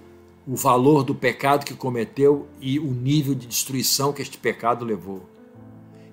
o 0.46 0.56
valor 0.56 1.02
do 1.02 1.14
pecado 1.14 1.64
que 1.64 1.74
cometeu 1.74 2.46
e 2.60 2.78
o 2.78 2.90
nível 2.90 3.34
de 3.34 3.46
destruição 3.46 4.12
que 4.12 4.20
este 4.20 4.36
pecado 4.36 4.84
levou. 4.84 5.28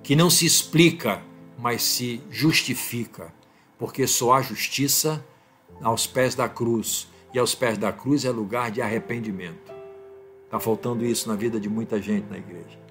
Que 0.01 0.15
não 0.15 0.29
se 0.29 0.45
explica, 0.45 1.21
mas 1.57 1.83
se 1.83 2.21
justifica, 2.29 3.33
porque 3.77 4.07
só 4.07 4.33
há 4.33 4.41
justiça 4.41 5.23
aos 5.81 6.07
pés 6.07 6.35
da 6.35 6.47
cruz, 6.47 7.07
e 7.33 7.39
aos 7.39 7.55
pés 7.55 7.77
da 7.77 7.91
cruz 7.91 8.25
é 8.25 8.29
lugar 8.29 8.71
de 8.71 8.81
arrependimento. 8.81 9.71
Está 10.45 10.59
faltando 10.59 11.05
isso 11.05 11.29
na 11.29 11.35
vida 11.35 11.59
de 11.59 11.69
muita 11.69 12.01
gente 12.01 12.27
na 12.29 12.37
igreja 12.37 12.81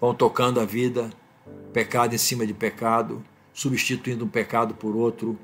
vão 0.00 0.14
tocando 0.14 0.58
a 0.58 0.64
vida, 0.64 1.10
pecado 1.72 2.14
em 2.14 2.18
cima 2.18 2.46
de 2.46 2.54
pecado, 2.54 3.22
substituindo 3.52 4.24
um 4.24 4.28
pecado 4.28 4.74
por 4.74 4.96
outro, 4.96 5.38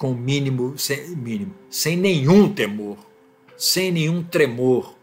com 0.00 0.14
mínimo, 0.14 0.78
sem, 0.78 1.10
mínimo, 1.10 1.54
sem 1.68 1.94
nenhum 1.94 2.50
temor, 2.50 2.96
sem 3.54 3.92
nenhum 3.92 4.22
tremor, 4.22 4.96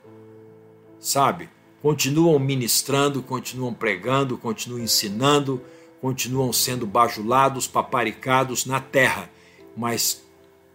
sabe? 0.99 1.51
Continuam 1.83 2.39
ministrando, 2.39 3.21
continuam 3.21 3.75
pregando, 3.75 4.39
continuam 4.39 4.81
ensinando, 4.81 5.61
continuam 6.01 6.51
sendo 6.51 6.87
bajulados, 6.87 7.67
paparicados 7.67 8.65
na 8.65 8.79
terra, 8.79 9.29
mas 9.75 10.23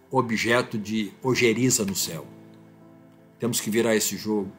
objeto 0.09 0.77
de 0.77 1.11
ojeriza 1.21 1.83
no 1.83 1.93
céu. 1.93 2.25
Temos 3.37 3.59
que 3.59 3.69
virar 3.69 3.93
esse 3.93 4.15
jogo. 4.15 4.53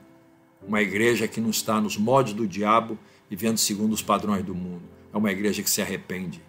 Uma 0.69 0.83
igreja 0.83 1.27
que 1.27 1.41
não 1.41 1.49
está 1.49 1.81
nos 1.81 1.97
modos 1.97 2.35
do 2.35 2.47
diabo, 2.47 2.99
vivendo 3.31 3.57
segundo 3.57 3.95
os 3.95 4.03
padrões 4.03 4.45
do 4.45 4.55
mundo. 4.55 4.83
É 5.11 5.17
uma 5.17 5.33
igreja 5.33 5.63
que 5.63 5.71
se 5.71 5.81
arrepende. 5.81 6.43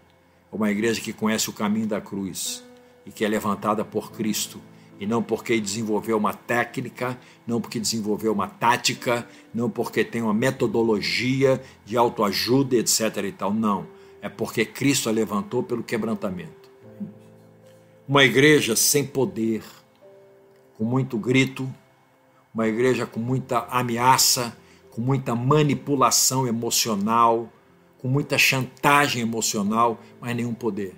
É 0.51 0.55
uma 0.55 0.69
igreja 0.69 0.99
que 0.99 1.13
conhece 1.13 1.49
o 1.49 1.53
caminho 1.53 1.87
da 1.87 2.01
cruz 2.01 2.65
e 3.05 3.11
que 3.11 3.23
é 3.23 3.27
levantada 3.27 3.85
por 3.85 4.11
Cristo. 4.11 4.59
E 4.99 5.05
não 5.05 5.21
porque 5.21 5.59
desenvolveu 5.59 6.17
uma 6.17 6.33
técnica, 6.33 7.19
não 7.45 7.59
porque 7.59 7.79
desenvolveu 7.79 8.31
uma 8.31 8.47
tática, 8.47 9.27
não 9.53 9.69
porque 9.69 10.03
tem 10.05 10.21
uma 10.21 10.33
metodologia 10.33 11.61
de 11.85 11.97
autoajuda, 11.97 12.77
etc. 12.77 13.17
e 13.25 13.31
tal. 13.31 13.53
Não. 13.53 13.85
É 14.21 14.29
porque 14.29 14.65
Cristo 14.65 15.09
a 15.09 15.11
levantou 15.11 15.61
pelo 15.61 15.83
quebrantamento. 15.83 16.71
Uma 18.07 18.23
igreja 18.23 18.75
sem 18.75 19.05
poder, 19.05 19.63
com 20.77 20.85
muito 20.85 21.17
grito, 21.17 21.69
uma 22.53 22.67
igreja 22.67 23.05
com 23.05 23.19
muita 23.19 23.65
ameaça, 23.69 24.55
com 24.91 25.01
muita 25.01 25.35
manipulação 25.35 26.47
emocional, 26.47 27.51
com 27.97 28.07
muita 28.07 28.37
chantagem 28.37 29.21
emocional, 29.21 29.99
mas 30.21 30.33
nenhum 30.33 30.53
poder. 30.53 30.95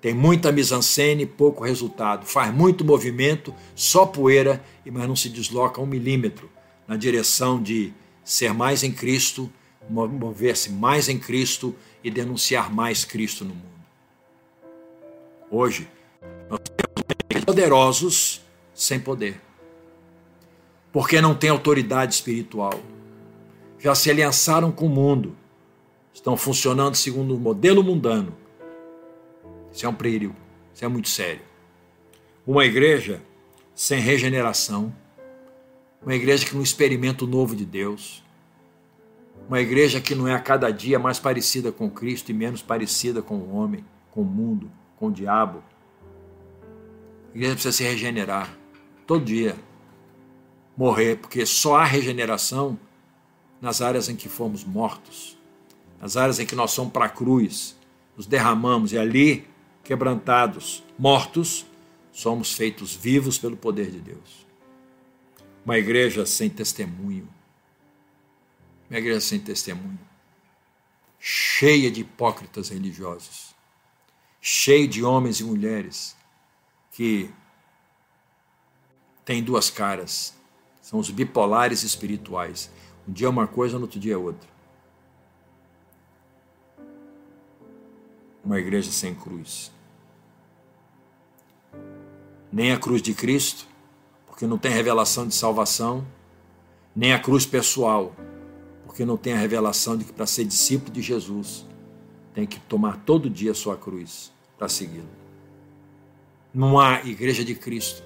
Tem 0.00 0.14
muita 0.14 0.52
mise-en-scène, 0.52 1.26
pouco 1.26 1.64
resultado. 1.64 2.24
Faz 2.24 2.54
muito 2.54 2.84
movimento, 2.84 3.54
só 3.74 4.06
poeira, 4.06 4.62
mas 4.90 5.08
não 5.08 5.16
se 5.16 5.28
desloca 5.28 5.80
um 5.80 5.86
milímetro 5.86 6.48
na 6.86 6.96
direção 6.96 7.60
de 7.60 7.92
ser 8.22 8.54
mais 8.54 8.82
em 8.82 8.92
Cristo, 8.92 9.50
mover-se 9.90 10.70
mais 10.70 11.08
em 11.08 11.18
Cristo 11.18 11.74
e 12.02 12.10
denunciar 12.10 12.72
mais 12.72 13.04
Cristo 13.04 13.44
no 13.44 13.54
mundo. 13.54 13.78
Hoje, 15.50 15.88
nós 16.48 16.60
temos 17.28 17.44
poderosos 17.44 18.40
sem 18.74 19.00
poder 19.00 19.48
porque 20.92 21.20
não 21.20 21.34
têm 21.34 21.50
autoridade 21.50 22.14
espiritual. 22.14 22.74
Já 23.78 23.94
se 23.94 24.10
aliançaram 24.10 24.72
com 24.72 24.86
o 24.86 24.88
mundo, 24.88 25.36
estão 26.12 26.36
funcionando 26.36 26.96
segundo 26.96 27.36
o 27.36 27.38
modelo 27.38 27.82
mundano. 27.82 28.34
Isso 29.72 29.86
é 29.86 29.88
um 29.88 29.94
perigo, 29.94 30.34
isso 30.74 30.84
é 30.84 30.88
muito 30.88 31.08
sério. 31.08 31.42
Uma 32.46 32.64
igreja 32.64 33.22
sem 33.74 34.00
regeneração, 34.00 34.94
uma 36.02 36.14
igreja 36.14 36.46
que 36.46 36.54
não 36.54 36.62
experimenta 36.62 37.24
o 37.24 37.28
novo 37.28 37.54
de 37.54 37.64
Deus, 37.64 38.24
uma 39.48 39.60
igreja 39.60 40.00
que 40.00 40.14
não 40.14 40.26
é 40.26 40.34
a 40.34 40.40
cada 40.40 40.70
dia 40.70 40.98
mais 40.98 41.18
parecida 41.18 41.70
com 41.70 41.90
Cristo 41.90 42.30
e 42.30 42.34
menos 42.34 42.62
parecida 42.62 43.22
com 43.22 43.36
o 43.36 43.54
homem, 43.54 43.84
com 44.10 44.22
o 44.22 44.24
mundo, 44.24 44.70
com 44.96 45.06
o 45.06 45.12
diabo. 45.12 45.62
A 47.32 47.36
igreja 47.36 47.54
precisa 47.54 47.72
se 47.72 47.84
regenerar 47.84 48.56
todo 49.06 49.24
dia 49.24 49.56
morrer, 50.76 51.16
porque 51.16 51.44
só 51.44 51.76
há 51.76 51.84
regeneração 51.84 52.78
nas 53.60 53.82
áreas 53.82 54.08
em 54.08 54.14
que 54.14 54.28
fomos 54.28 54.62
mortos, 54.64 55.36
nas 56.00 56.16
áreas 56.16 56.38
em 56.38 56.46
que 56.46 56.54
nós 56.54 56.70
somos 56.70 56.92
para 56.92 57.06
a 57.06 57.08
cruz, 57.08 57.76
nos 58.16 58.26
derramamos 58.26 58.92
e 58.92 58.98
ali, 58.98 59.44
quebrantados, 59.88 60.84
mortos, 60.98 61.64
somos 62.12 62.52
feitos 62.52 62.94
vivos 62.94 63.38
pelo 63.38 63.56
poder 63.56 63.90
de 63.90 63.98
Deus. 63.98 64.46
Uma 65.64 65.78
igreja 65.78 66.26
sem 66.26 66.50
testemunho, 66.50 67.26
uma 68.90 68.98
igreja 68.98 69.22
sem 69.22 69.40
testemunho, 69.40 69.98
cheia 71.18 71.90
de 71.90 72.02
hipócritas 72.02 72.68
religiosos, 72.68 73.54
cheia 74.42 74.86
de 74.86 75.02
homens 75.02 75.40
e 75.40 75.44
mulheres 75.44 76.14
que 76.92 77.30
têm 79.24 79.42
duas 79.42 79.70
caras, 79.70 80.34
são 80.82 80.98
os 80.98 81.08
bipolares 81.08 81.82
espirituais. 81.82 82.70
Um 83.08 83.12
dia 83.12 83.26
é 83.26 83.30
uma 83.30 83.46
coisa, 83.46 83.78
no 83.78 83.84
outro 83.84 83.98
dia 83.98 84.12
é 84.12 84.18
outra. 84.18 84.58
uma 88.48 88.58
igreja 88.58 88.90
sem 88.90 89.14
cruz. 89.14 89.70
Nem 92.52 92.72
a 92.72 92.78
cruz 92.78 93.02
de 93.02 93.14
Cristo, 93.14 93.66
porque 94.26 94.46
não 94.46 94.58
tem 94.58 94.70
revelação 94.70 95.26
de 95.26 95.34
salvação, 95.34 96.06
nem 96.94 97.12
a 97.12 97.18
cruz 97.18 97.44
pessoal, 97.44 98.14
porque 98.84 99.04
não 99.04 99.16
tem 99.16 99.32
a 99.32 99.38
revelação 99.38 99.96
de 99.96 100.04
que 100.04 100.12
para 100.12 100.26
ser 100.26 100.44
discípulo 100.44 100.92
de 100.92 101.02
Jesus 101.02 101.66
tem 102.34 102.46
que 102.46 102.58
tomar 102.60 102.98
todo 103.04 103.28
dia 103.28 103.52
a 103.52 103.54
sua 103.54 103.76
cruz 103.76 104.32
para 104.56 104.68
segui-lo. 104.68 105.08
Não 106.52 106.78
há 106.78 107.04
igreja 107.04 107.44
de 107.44 107.54
Cristo 107.54 108.02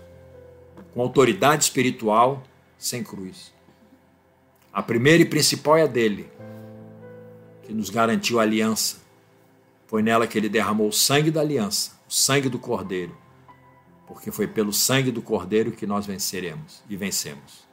com 0.93 1.01
autoridade 1.01 1.65
espiritual 1.65 2.43
sem 2.79 3.03
cruz. 3.03 3.53
A 4.73 4.83
primeira 4.83 5.23
e 5.23 5.27
principal 5.27 5.77
é 5.77 5.83
a 5.83 5.87
dele, 5.87 6.29
que 7.63 7.73
nos 7.73 7.91
garantiu 7.91 8.41
a 8.41 8.43
aliança. 8.43 8.97
Foi 9.87 10.03
nela 10.03 10.27
que 10.27 10.39
ele 10.39 10.49
derramou 10.49 10.89
o 10.89 10.93
sangue 10.93 11.31
da 11.31 11.41
aliança, 11.41 11.93
o 12.09 12.13
sangue 12.13 12.49
do 12.49 12.59
Cordeiro, 12.59 13.17
porque 14.13 14.31
foi 14.31 14.47
pelo 14.47 14.75
sangue 14.75 15.11
do 15.11 15.23
Cordeiro 15.23 15.73
que 15.73 15.87
nós 15.87 16.05
venceremos 16.05 16.83
e 16.87 16.97
vencemos. 16.97 17.67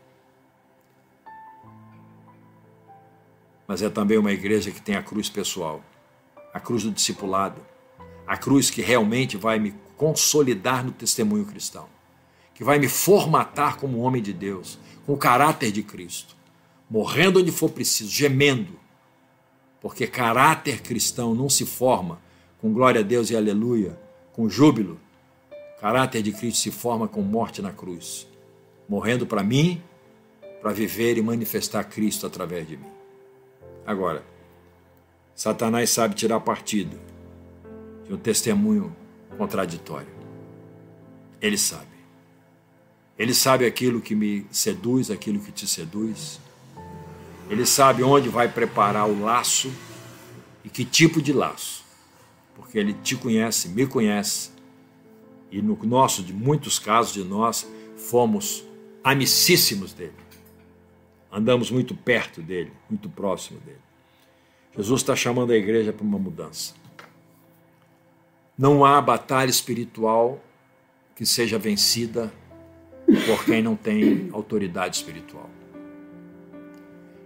Mas 3.68 3.82
é 3.82 3.90
também 3.90 4.18
uma 4.18 4.32
igreja 4.32 4.72
que 4.72 4.82
tem 4.82 4.96
a 4.96 5.04
cruz 5.04 5.30
pessoal, 5.30 5.84
a 6.54 6.60
cruz 6.60 6.84
do 6.84 6.92
discipulado, 6.92 7.62
a 8.26 8.38
cruz 8.38 8.70
que 8.70 8.82
realmente 8.82 9.36
vai 9.36 9.60
me 9.60 9.76
consolidar 9.98 10.82
no 10.84 10.94
testemunho 10.94 11.46
cristão, 11.46 11.90
que 12.54 12.64
vai 12.64 12.80
me 12.80 12.88
formatar 12.88 13.76
como 13.76 14.00
homem 14.00 14.22
de 14.22 14.32
Deus, 14.32 14.80
com 15.06 15.14
o 15.14 15.18
caráter 15.18 15.74
de 15.74 15.84
Cristo, 15.84 16.38
morrendo 16.90 17.42
onde 17.42 17.52
for 17.52 17.70
preciso, 17.70 18.10
gemendo, 18.10 18.80
porque 19.82 20.08
caráter 20.08 20.82
cristão 20.82 21.36
não 21.36 21.50
se 21.50 21.66
forma 21.66 22.22
com 22.62 22.72
glória 22.72 23.02
a 23.02 23.04
Deus 23.04 23.30
e 23.30 23.36
aleluia, 23.36 24.00
com 24.32 24.50
júbilo. 24.50 25.00
Caráter 25.80 26.22
de 26.22 26.32
Cristo 26.32 26.60
se 26.60 26.72
forma 26.72 27.08
com 27.08 27.22
morte 27.22 27.62
na 27.62 27.72
cruz, 27.72 28.28
morrendo 28.88 29.26
para 29.26 29.44
mim, 29.44 29.82
para 30.62 30.74
viver 30.74 31.18
e 31.18 31.22
manifestar 31.22 31.86
Cristo 31.86 32.28
através 32.28 32.68
de 32.68 32.76
mim. 32.76 32.92
Agora, 33.86 34.24
Satanás 35.34 35.90
sabe 35.90 36.16
tirar 36.16 36.42
partido 36.42 37.00
de 38.06 38.14
um 38.14 38.18
testemunho 38.18 38.94
contraditório. 39.38 40.10
Ele 41.42 41.58
sabe. 41.58 41.88
Ele 43.18 43.34
sabe 43.34 43.66
aquilo 43.66 44.02
que 44.02 44.16
me 44.16 44.46
seduz, 44.52 45.10
aquilo 45.10 45.40
que 45.40 45.52
te 45.52 45.66
seduz. 45.66 46.42
Ele 47.50 47.66
sabe 47.66 48.04
onde 48.04 48.28
vai 48.28 48.50
preparar 48.50 49.08
o 49.08 49.22
laço 49.22 49.72
e 50.64 50.70
que 50.70 50.84
tipo 50.84 51.22
de 51.22 51.32
laço. 51.32 51.86
Porque 52.56 52.78
ele 52.78 52.94
te 52.94 53.16
conhece, 53.16 53.70
me 53.70 53.88
conhece. 53.88 54.52
E 55.52 55.62
no 55.62 55.78
nosso, 55.84 56.24
de 56.24 56.34
muitos 56.34 56.78
casos 56.78 57.14
de 57.14 57.24
nós, 57.24 57.68
fomos 57.96 58.64
amicíssimos 59.04 59.94
dele. 59.94 60.14
Andamos 61.32 61.70
muito 61.70 61.96
perto 61.96 62.42
dele, 62.42 62.72
muito 62.90 63.10
próximo 63.10 63.60
dele. 63.60 63.78
Jesus 64.76 65.02
está 65.02 65.16
chamando 65.16 65.52
a 65.52 65.56
igreja 65.56 65.92
para 65.92 66.06
uma 66.06 66.18
mudança. 66.18 66.74
Não 68.58 68.84
há 68.84 69.02
batalha 69.02 69.50
espiritual 69.50 70.44
que 71.16 71.26
seja 71.26 71.58
vencida 71.58 72.32
por 73.26 73.44
quem 73.46 73.62
não 73.62 73.76
tem 73.76 74.30
autoridade 74.32 74.98
espiritual. 74.98 75.50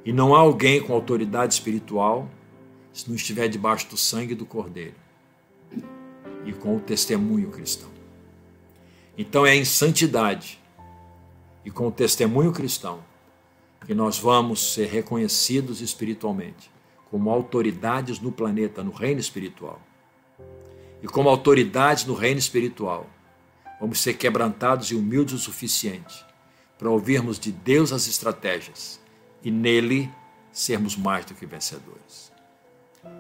E 0.06 0.12
não 0.12 0.36
há 0.36 0.40
alguém 0.40 0.82
com 0.82 0.94
autoridade 0.94 1.54
espiritual 1.54 2.30
se 2.92 3.08
não 3.08 3.16
estiver 3.16 3.48
debaixo 3.48 3.90
do 3.90 3.98
sangue 3.98 4.36
do 4.36 4.46
Cordeiro 4.46 4.96
e 6.46 6.54
com 6.54 6.76
o 6.76 6.80
testemunho 6.80 7.50
cristão. 7.50 7.93
Então 9.18 9.45
é 9.45 9.55
em 9.55 9.64
santidade 9.64 10.59
e 11.64 11.70
com 11.70 11.88
o 11.88 11.91
testemunho 11.91 12.51
cristão 12.51 13.03
que 13.86 13.93
nós 13.93 14.18
vamos 14.18 14.74
ser 14.74 14.88
reconhecidos 14.88 15.82
espiritualmente 15.82 16.72
como 17.11 17.30
autoridades 17.30 18.20
no 18.20 18.32
planeta, 18.32 18.84
no 18.84 18.91
reino 18.91 19.20
espiritual. 19.20 19.80
E 21.01 21.07
como 21.07 21.30
autoridades 21.30 22.05
no 22.05 22.16
reino 22.16 22.39
espiritual, 22.39 23.07
vamos 23.80 23.99
ser 23.99 24.16
quebrantados 24.16 24.89
e 24.89 24.95
humildes 24.95 25.36
o 25.36 25.38
suficiente 25.38 26.26
para 26.80 26.89
ouvirmos 26.89 27.38
de 27.38 27.51
Deus 27.51 27.91
as 27.91 28.07
estratégias 28.07 28.99
e 29.43 29.51
nele 29.51 30.09
sermos 30.51 30.95
mais 30.95 31.26
do 31.26 31.36
que 31.36 31.45
vencedores. 31.45 32.32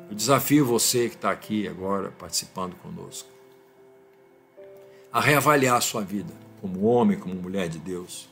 Eu 0.09 0.15
desafio 0.15 0.65
você 0.65 1.09
que 1.09 1.15
está 1.15 1.29
aqui 1.29 1.67
agora 1.67 2.09
participando 2.09 2.75
conosco 2.77 3.32
a 5.13 5.21
reavaliar 5.21 5.77
a 5.77 5.81
sua 5.81 6.01
vida 6.01 6.33
como 6.59 6.85
homem, 6.85 7.19
como 7.19 7.35
mulher 7.35 7.69
de 7.69 7.77
Deus. 7.77 8.27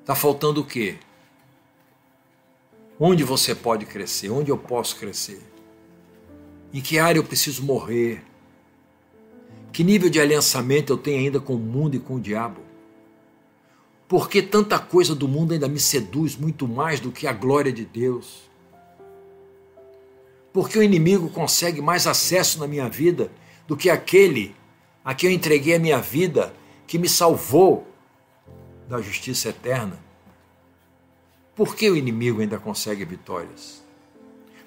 Está 0.00 0.14
faltando 0.14 0.62
o 0.62 0.64
quê? 0.64 0.96
Onde 2.98 3.22
você 3.22 3.54
pode 3.54 3.84
crescer? 3.84 4.30
Onde 4.30 4.50
eu 4.50 4.56
posso 4.56 4.96
crescer? 4.96 5.42
Em 6.72 6.80
que 6.80 6.98
área 6.98 7.18
eu 7.18 7.24
preciso 7.24 7.62
morrer? 7.62 8.24
Que 9.70 9.84
nível 9.84 10.08
de 10.08 10.18
aliançamento 10.18 10.92
eu 10.92 10.96
tenho 10.96 11.18
ainda 11.18 11.40
com 11.40 11.56
o 11.56 11.58
mundo 11.58 11.96
e 11.96 12.00
com 12.00 12.14
o 12.14 12.20
diabo? 12.20 12.62
Por 14.08 14.30
que 14.30 14.40
tanta 14.40 14.78
coisa 14.78 15.14
do 15.14 15.28
mundo 15.28 15.52
ainda 15.52 15.68
me 15.68 15.80
seduz 15.80 16.36
muito 16.36 16.66
mais 16.66 17.00
do 17.00 17.10
que 17.10 17.26
a 17.26 17.32
glória 17.32 17.72
de 17.72 17.84
Deus? 17.84 18.48
Porque 20.52 20.78
o 20.78 20.82
inimigo 20.82 21.28
consegue 21.28 21.82
mais 21.82 22.06
acesso 22.06 22.60
na 22.60 22.66
minha 22.66 22.88
vida 22.88 23.30
do 23.66 23.76
que 23.76 23.90
aquele 23.90 24.54
a 25.04 25.14
quem 25.14 25.30
eu 25.30 25.36
entreguei 25.36 25.74
a 25.74 25.78
minha 25.78 26.00
vida, 26.00 26.54
que 26.86 26.98
me 26.98 27.08
salvou 27.08 27.86
da 28.88 29.00
justiça 29.02 29.50
eterna? 29.50 29.98
Por 31.54 31.76
que 31.76 31.90
o 31.90 31.96
inimigo 31.96 32.40
ainda 32.40 32.58
consegue 32.58 33.04
vitórias? 33.04 33.84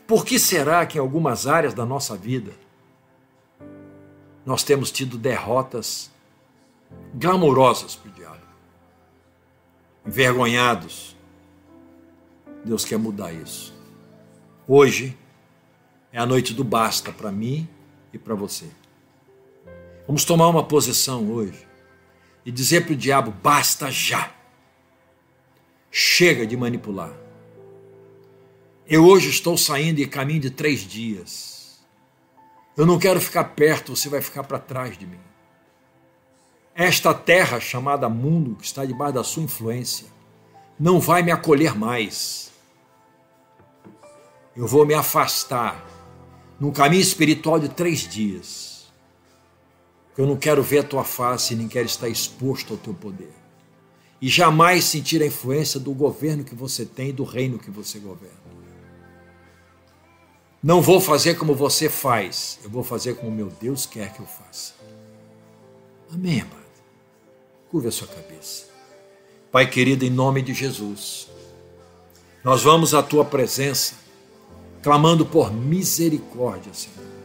Por 0.05 0.23
que 0.23 0.39
será 0.39 0.85
que 0.85 0.97
em 0.97 1.01
algumas 1.01 1.47
áreas 1.47 1.73
da 1.73 1.85
nossa 1.85 2.15
vida 2.15 2.53
nós 4.45 4.63
temos 4.63 4.91
tido 4.91 5.17
derrotas 5.17 6.09
glamorosas 7.13 7.95
para 7.95 8.09
o 8.09 8.13
diabo? 8.13 8.47
Envergonhados. 10.05 11.17
Deus 12.63 12.85
quer 12.85 12.97
mudar 12.97 13.33
isso. 13.33 13.73
Hoje 14.65 15.17
é 16.11 16.19
a 16.19 16.25
noite 16.25 16.53
do 16.53 16.63
basta 16.63 17.11
para 17.11 17.31
mim 17.31 17.67
e 18.13 18.17
para 18.17 18.35
você. 18.35 18.67
Vamos 20.07 20.23
tomar 20.23 20.47
uma 20.47 20.63
posição 20.63 21.29
hoje 21.29 21.67
e 22.45 22.51
dizer 22.51 22.85
para 22.85 22.93
o 22.93 22.95
diabo: 22.95 23.31
basta 23.43 23.91
já. 23.91 24.31
Chega 25.91 26.47
de 26.47 26.55
manipular. 26.55 27.13
Eu 28.87 29.05
hoje 29.05 29.29
estou 29.29 29.57
saindo 29.57 29.99
e 29.99 30.07
caminho 30.07 30.39
de 30.39 30.49
três 30.49 30.79
dias. 30.79 31.83
Eu 32.77 32.85
não 32.85 32.97
quero 32.97 33.19
ficar 33.19 33.43
perto, 33.43 33.95
você 33.95 34.07
vai 34.07 34.21
ficar 34.21 34.43
para 34.43 34.59
trás 34.59 34.97
de 34.97 35.05
mim. 35.05 35.19
Esta 36.73 37.13
terra 37.13 37.59
chamada 37.59 38.07
mundo, 38.07 38.55
que 38.55 38.63
está 38.63 38.85
debaixo 38.85 39.15
da 39.15 39.23
sua 39.23 39.43
influência, 39.43 40.07
não 40.79 40.99
vai 40.99 41.23
me 41.23 41.31
acolher 41.31 41.75
mais. 41.75 42.51
Eu 44.55 44.67
vou 44.67 44.85
me 44.85 44.93
afastar 44.93 45.83
num 46.59 46.71
caminho 46.71 47.01
espiritual 47.01 47.59
de 47.59 47.67
três 47.67 48.07
dias. 48.07 48.76
Eu 50.18 50.26
não 50.26 50.36
quero 50.36 50.63
ver 50.63 50.80
a 50.80 50.84
tua 50.84 51.03
face, 51.03 51.55
nem 51.55 51.68
quero 51.68 51.86
estar 51.86 52.09
exposto 52.09 52.74
ao 52.74 52.80
teu 52.80 52.93
poder 52.93 53.32
e 54.22 54.28
jamais 54.28 54.84
sentir 54.84 55.22
a 55.22 55.26
influência 55.26 55.80
do 55.80 55.93
governo 55.93 56.43
que 56.43 56.55
você 56.55 56.86
tem 56.86 57.09
e 57.09 57.13
do 57.13 57.24
reino 57.24 57.59
que 57.59 57.70
você 57.70 57.99
governa. 57.99 58.47
Não 60.61 60.82
vou 60.82 60.99
fazer 60.99 61.36
como 61.36 61.53
você 61.53 61.88
faz, 61.88 62.59
eu 62.63 62.70
vou 62.70 62.84
fazer 62.84 63.15
como 63.15 63.32
meu 63.32 63.51
Deus 63.61 63.86
quer 63.86 64.11
que 64.11 64.20
eu 64.20 64.26
faça. 64.26 64.74
Amém, 66.11 66.41
amado? 66.41 66.57
Curva 67.70 67.89
a 67.89 67.91
sua 67.91 68.07
cabeça. 68.07 68.65
Pai 69.51 69.70
querido, 69.70 70.03
em 70.03 70.09
nome 70.09 70.41
de 70.41 70.53
Jesus, 70.53 71.28
nós 72.43 72.63
vamos 72.63 72.93
à 72.93 73.03
tua 73.03 73.24
presença, 73.24 73.95
clamando 74.82 75.26
por 75.26 75.53
misericórdia, 75.53 76.74
Senhor. 76.74 77.16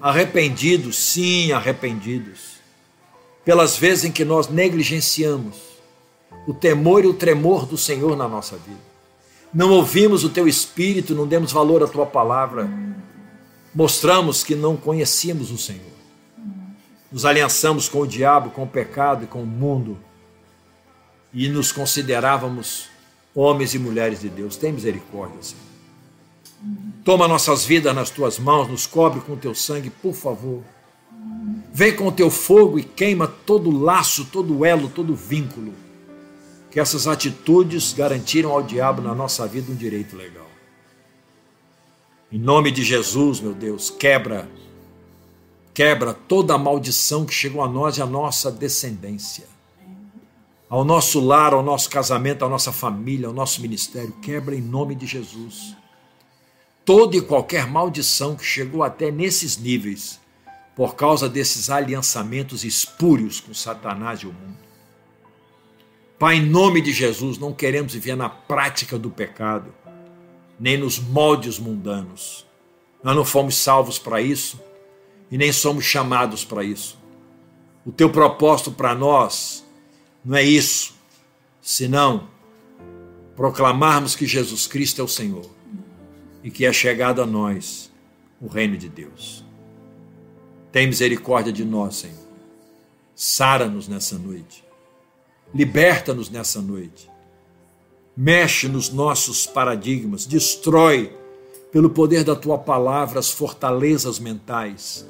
Arrependidos, 0.00 0.96
sim, 0.96 1.52
arrependidos, 1.52 2.56
pelas 3.44 3.76
vezes 3.76 4.04
em 4.04 4.12
que 4.12 4.24
nós 4.24 4.48
negligenciamos 4.48 5.56
o 6.46 6.54
temor 6.54 7.04
e 7.04 7.08
o 7.08 7.14
tremor 7.14 7.66
do 7.66 7.76
Senhor 7.76 8.16
na 8.16 8.28
nossa 8.28 8.56
vida. 8.56 8.80
Não 9.52 9.70
ouvimos 9.72 10.22
o 10.22 10.28
teu 10.28 10.46
espírito, 10.46 11.14
não 11.14 11.26
demos 11.26 11.52
valor 11.52 11.82
à 11.82 11.86
tua 11.86 12.04
palavra. 12.04 12.68
Mostramos 13.74 14.44
que 14.44 14.54
não 14.54 14.76
conhecíamos 14.76 15.50
o 15.50 15.58
Senhor. 15.58 15.96
Nos 17.10 17.24
aliançamos 17.24 17.88
com 17.88 18.00
o 18.00 18.06
diabo, 18.06 18.50
com 18.50 18.64
o 18.64 18.68
pecado 18.68 19.24
e 19.24 19.26
com 19.26 19.42
o 19.42 19.46
mundo. 19.46 19.98
E 21.32 21.48
nos 21.48 21.72
considerávamos 21.72 22.88
homens 23.34 23.74
e 23.74 23.78
mulheres 23.78 24.20
de 24.20 24.28
Deus. 24.28 24.56
Tem 24.56 24.72
misericórdia, 24.72 25.42
Senhor. 25.42 25.75
Toma 27.04 27.28
nossas 27.28 27.64
vidas 27.64 27.94
nas 27.94 28.10
tuas 28.10 28.38
mãos, 28.38 28.68
nos 28.68 28.86
cobre 28.86 29.20
com 29.20 29.36
teu 29.36 29.54
sangue, 29.54 29.90
por 29.90 30.14
favor. 30.14 30.62
Vem 31.72 31.94
com 31.94 32.08
o 32.08 32.12
teu 32.12 32.30
fogo 32.30 32.78
e 32.78 32.82
queima 32.82 33.28
todo 33.28 33.70
laço, 33.70 34.24
todo 34.24 34.64
elo, 34.64 34.88
todo 34.88 35.14
vínculo. 35.14 35.72
Que 36.70 36.80
essas 36.80 37.06
atitudes 37.06 37.92
garantiram 37.92 38.50
ao 38.50 38.62
diabo 38.62 39.00
na 39.00 39.14
nossa 39.14 39.46
vida 39.46 39.70
um 39.70 39.74
direito 39.76 40.16
legal. 40.16 40.46
Em 42.32 42.38
nome 42.38 42.72
de 42.72 42.82
Jesus, 42.82 43.40
meu 43.40 43.54
Deus, 43.54 43.88
quebra, 43.88 44.48
quebra 45.72 46.12
toda 46.12 46.54
a 46.54 46.58
maldição 46.58 47.24
que 47.24 47.32
chegou 47.32 47.62
a 47.62 47.68
nós 47.68 47.98
e 47.98 48.02
a 48.02 48.06
nossa 48.06 48.50
descendência. 48.50 49.44
Ao 50.68 50.84
nosso 50.84 51.20
lar, 51.20 51.54
ao 51.54 51.62
nosso 51.62 51.88
casamento, 51.88 52.44
à 52.44 52.48
nossa 52.48 52.72
família, 52.72 53.28
ao 53.28 53.32
nosso 53.32 53.60
ministério, 53.62 54.12
quebra 54.20 54.56
em 54.56 54.60
nome 54.60 54.96
de 54.96 55.06
Jesus 55.06 55.76
toda 56.86 57.16
e 57.16 57.20
qualquer 57.20 57.66
maldição 57.66 58.36
que 58.36 58.44
chegou 58.44 58.84
até 58.84 59.10
nesses 59.10 59.58
níveis 59.58 60.20
por 60.76 60.94
causa 60.94 61.28
desses 61.28 61.68
aliançamentos 61.68 62.64
espúrios 62.64 63.40
com 63.40 63.52
Satanás 63.52 64.20
e 64.20 64.26
o 64.26 64.32
mundo. 64.32 64.56
Pai, 66.16 66.36
em 66.36 66.46
nome 66.46 66.80
de 66.80 66.92
Jesus, 66.92 67.38
não 67.38 67.52
queremos 67.52 67.92
viver 67.92 68.16
na 68.16 68.28
prática 68.28 68.96
do 68.96 69.10
pecado, 69.10 69.74
nem 70.60 70.78
nos 70.78 70.98
moldes 70.98 71.58
mundanos. 71.58 72.46
Nós 73.02 73.16
não 73.16 73.24
fomos 73.24 73.56
salvos 73.56 73.98
para 73.98 74.22
isso 74.22 74.60
e 75.28 75.36
nem 75.36 75.52
somos 75.52 75.84
chamados 75.84 76.44
para 76.44 76.62
isso. 76.62 76.96
O 77.84 77.90
teu 77.90 78.10
propósito 78.10 78.70
para 78.70 78.94
nós 78.94 79.66
não 80.24 80.36
é 80.36 80.42
isso, 80.42 80.94
senão 81.60 82.28
proclamarmos 83.34 84.14
que 84.14 84.26
Jesus 84.26 84.68
Cristo 84.68 85.00
é 85.00 85.04
o 85.04 85.08
Senhor 85.08 85.55
e 86.46 86.50
que 86.52 86.64
é 86.64 86.72
chegado 86.72 87.20
a 87.20 87.26
nós 87.26 87.90
o 88.40 88.46
reino 88.46 88.76
de 88.76 88.88
Deus. 88.88 89.44
Tem 90.70 90.86
misericórdia 90.86 91.52
de 91.52 91.64
nós, 91.64 91.96
Senhor. 91.96 92.24
Sara-nos 93.16 93.88
nessa 93.88 94.16
noite. 94.16 94.64
Liberta-nos 95.52 96.30
nessa 96.30 96.62
noite. 96.62 97.10
Mexe 98.16 98.68
nos 98.68 98.90
nossos 98.90 99.44
paradigmas, 99.44 100.24
destrói 100.24 101.12
pelo 101.72 101.90
poder 101.90 102.22
da 102.22 102.36
tua 102.36 102.56
palavra 102.56 103.18
as 103.18 103.28
fortalezas 103.28 104.20
mentais 104.20 105.04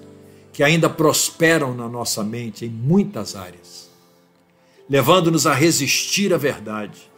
que 0.55 0.63
ainda 0.63 0.89
prosperam 0.89 1.75
na 1.75 1.87
nossa 1.87 2.25
mente 2.25 2.65
em 2.65 2.71
muitas 2.71 3.37
áreas, 3.37 3.91
levando-nos 4.89 5.47
a 5.47 5.53
resistir 5.53 6.33
à 6.33 6.39
verdade 6.39 7.11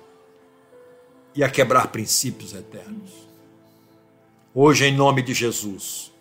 e 1.36 1.44
a 1.44 1.48
quebrar 1.48 1.92
princípios 1.92 2.52
eternos. 2.52 3.28
Hoje, 4.61 4.86
em 4.86 4.92
nome 4.92 5.22
de 5.22 5.32
Jesus, 5.32 6.12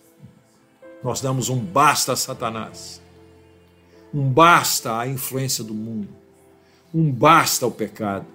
nós 1.03 1.21
damos 1.21 1.49
um 1.49 1.57
basta 1.57 2.13
a 2.13 2.15
Satanás, 2.15 3.01
um 4.13 4.29
basta 4.29 4.95
à 4.95 5.07
influência 5.07 5.63
do 5.63 5.73
mundo, 5.73 6.09
um 6.93 7.11
basta 7.11 7.65
ao 7.65 7.71
pecado, 7.71 8.27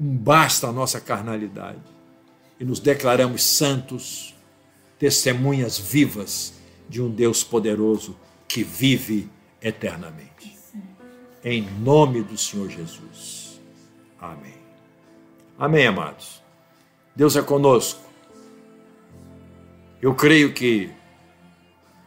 um 0.00 0.16
basta 0.16 0.66
à 0.66 0.72
nossa 0.72 1.00
carnalidade 1.00 1.78
e 2.58 2.64
nos 2.64 2.80
declaramos 2.80 3.44
santos, 3.44 4.34
testemunhas 4.98 5.78
vivas 5.78 6.54
de 6.88 7.00
um 7.00 7.08
Deus 7.08 7.44
poderoso 7.44 8.16
que 8.48 8.64
vive 8.64 9.30
eternamente. 9.62 10.58
Em 11.44 11.62
nome 11.78 12.24
do 12.24 12.36
Senhor 12.36 12.68
Jesus. 12.68 13.60
Amém. 14.20 14.56
Amém, 15.56 15.86
amados. 15.86 16.42
Deus 17.14 17.36
é 17.36 17.42
conosco. 17.42 18.05
Eu 20.00 20.14
creio 20.14 20.52
que 20.52 20.90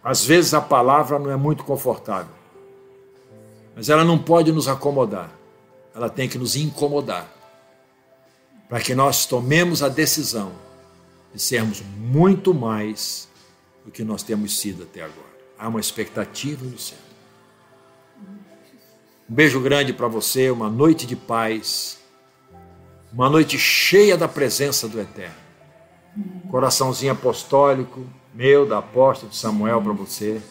às 0.04 0.24
vezes 0.24 0.54
a 0.54 0.62
palavra 0.62 1.20
não 1.20 1.32
é 1.32 1.36
muito 1.36 1.64
confortável, 1.64 2.34
mas 3.76 3.90
ela 3.90 4.04
não 4.04 4.18
pode 4.18 4.52
nos 4.52 4.68
acomodar, 4.68 5.30
ela 5.94 6.10
tem 6.10 6.30
que 6.30 6.38
nos 6.38 6.56
incomodar, 6.56 7.28
para 8.68 8.80
que 8.80 8.94
nós 8.94 9.26
tomemos 9.26 9.82
a 9.82 9.90
decisão 9.90 10.52
de 11.34 11.42
sermos 11.42 11.82
muito 11.98 12.54
mais 12.54 13.28
do 13.84 13.92
que 13.92 14.04
nós 14.04 14.24
temos 14.24 14.60
sido 14.60 14.84
até 14.84 15.02
agora. 15.02 15.30
Há 15.58 15.68
uma 15.68 15.80
expectativa 15.80 16.64
no 16.66 16.78
céu. 16.78 16.98
Um 19.30 19.34
beijo 19.34 19.60
grande 19.60 19.94
para 19.94 20.08
você, 20.08 20.50
uma 20.50 20.70
noite 20.70 21.06
de 21.06 21.16
paz, 21.16 22.00
uma 23.12 23.30
noite 23.30 23.58
cheia 23.58 24.16
da 24.18 24.28
presença 24.28 24.88
do 24.88 25.00
Eterno 25.00 25.49
coraçãozinho 26.50 27.14
apostólico 27.14 28.06
meu, 28.34 28.66
da 28.66 28.78
apóstolo 28.78 29.30
de 29.32 29.38
Samuel 29.38 29.82
para 29.82 29.94
você. 29.94 30.42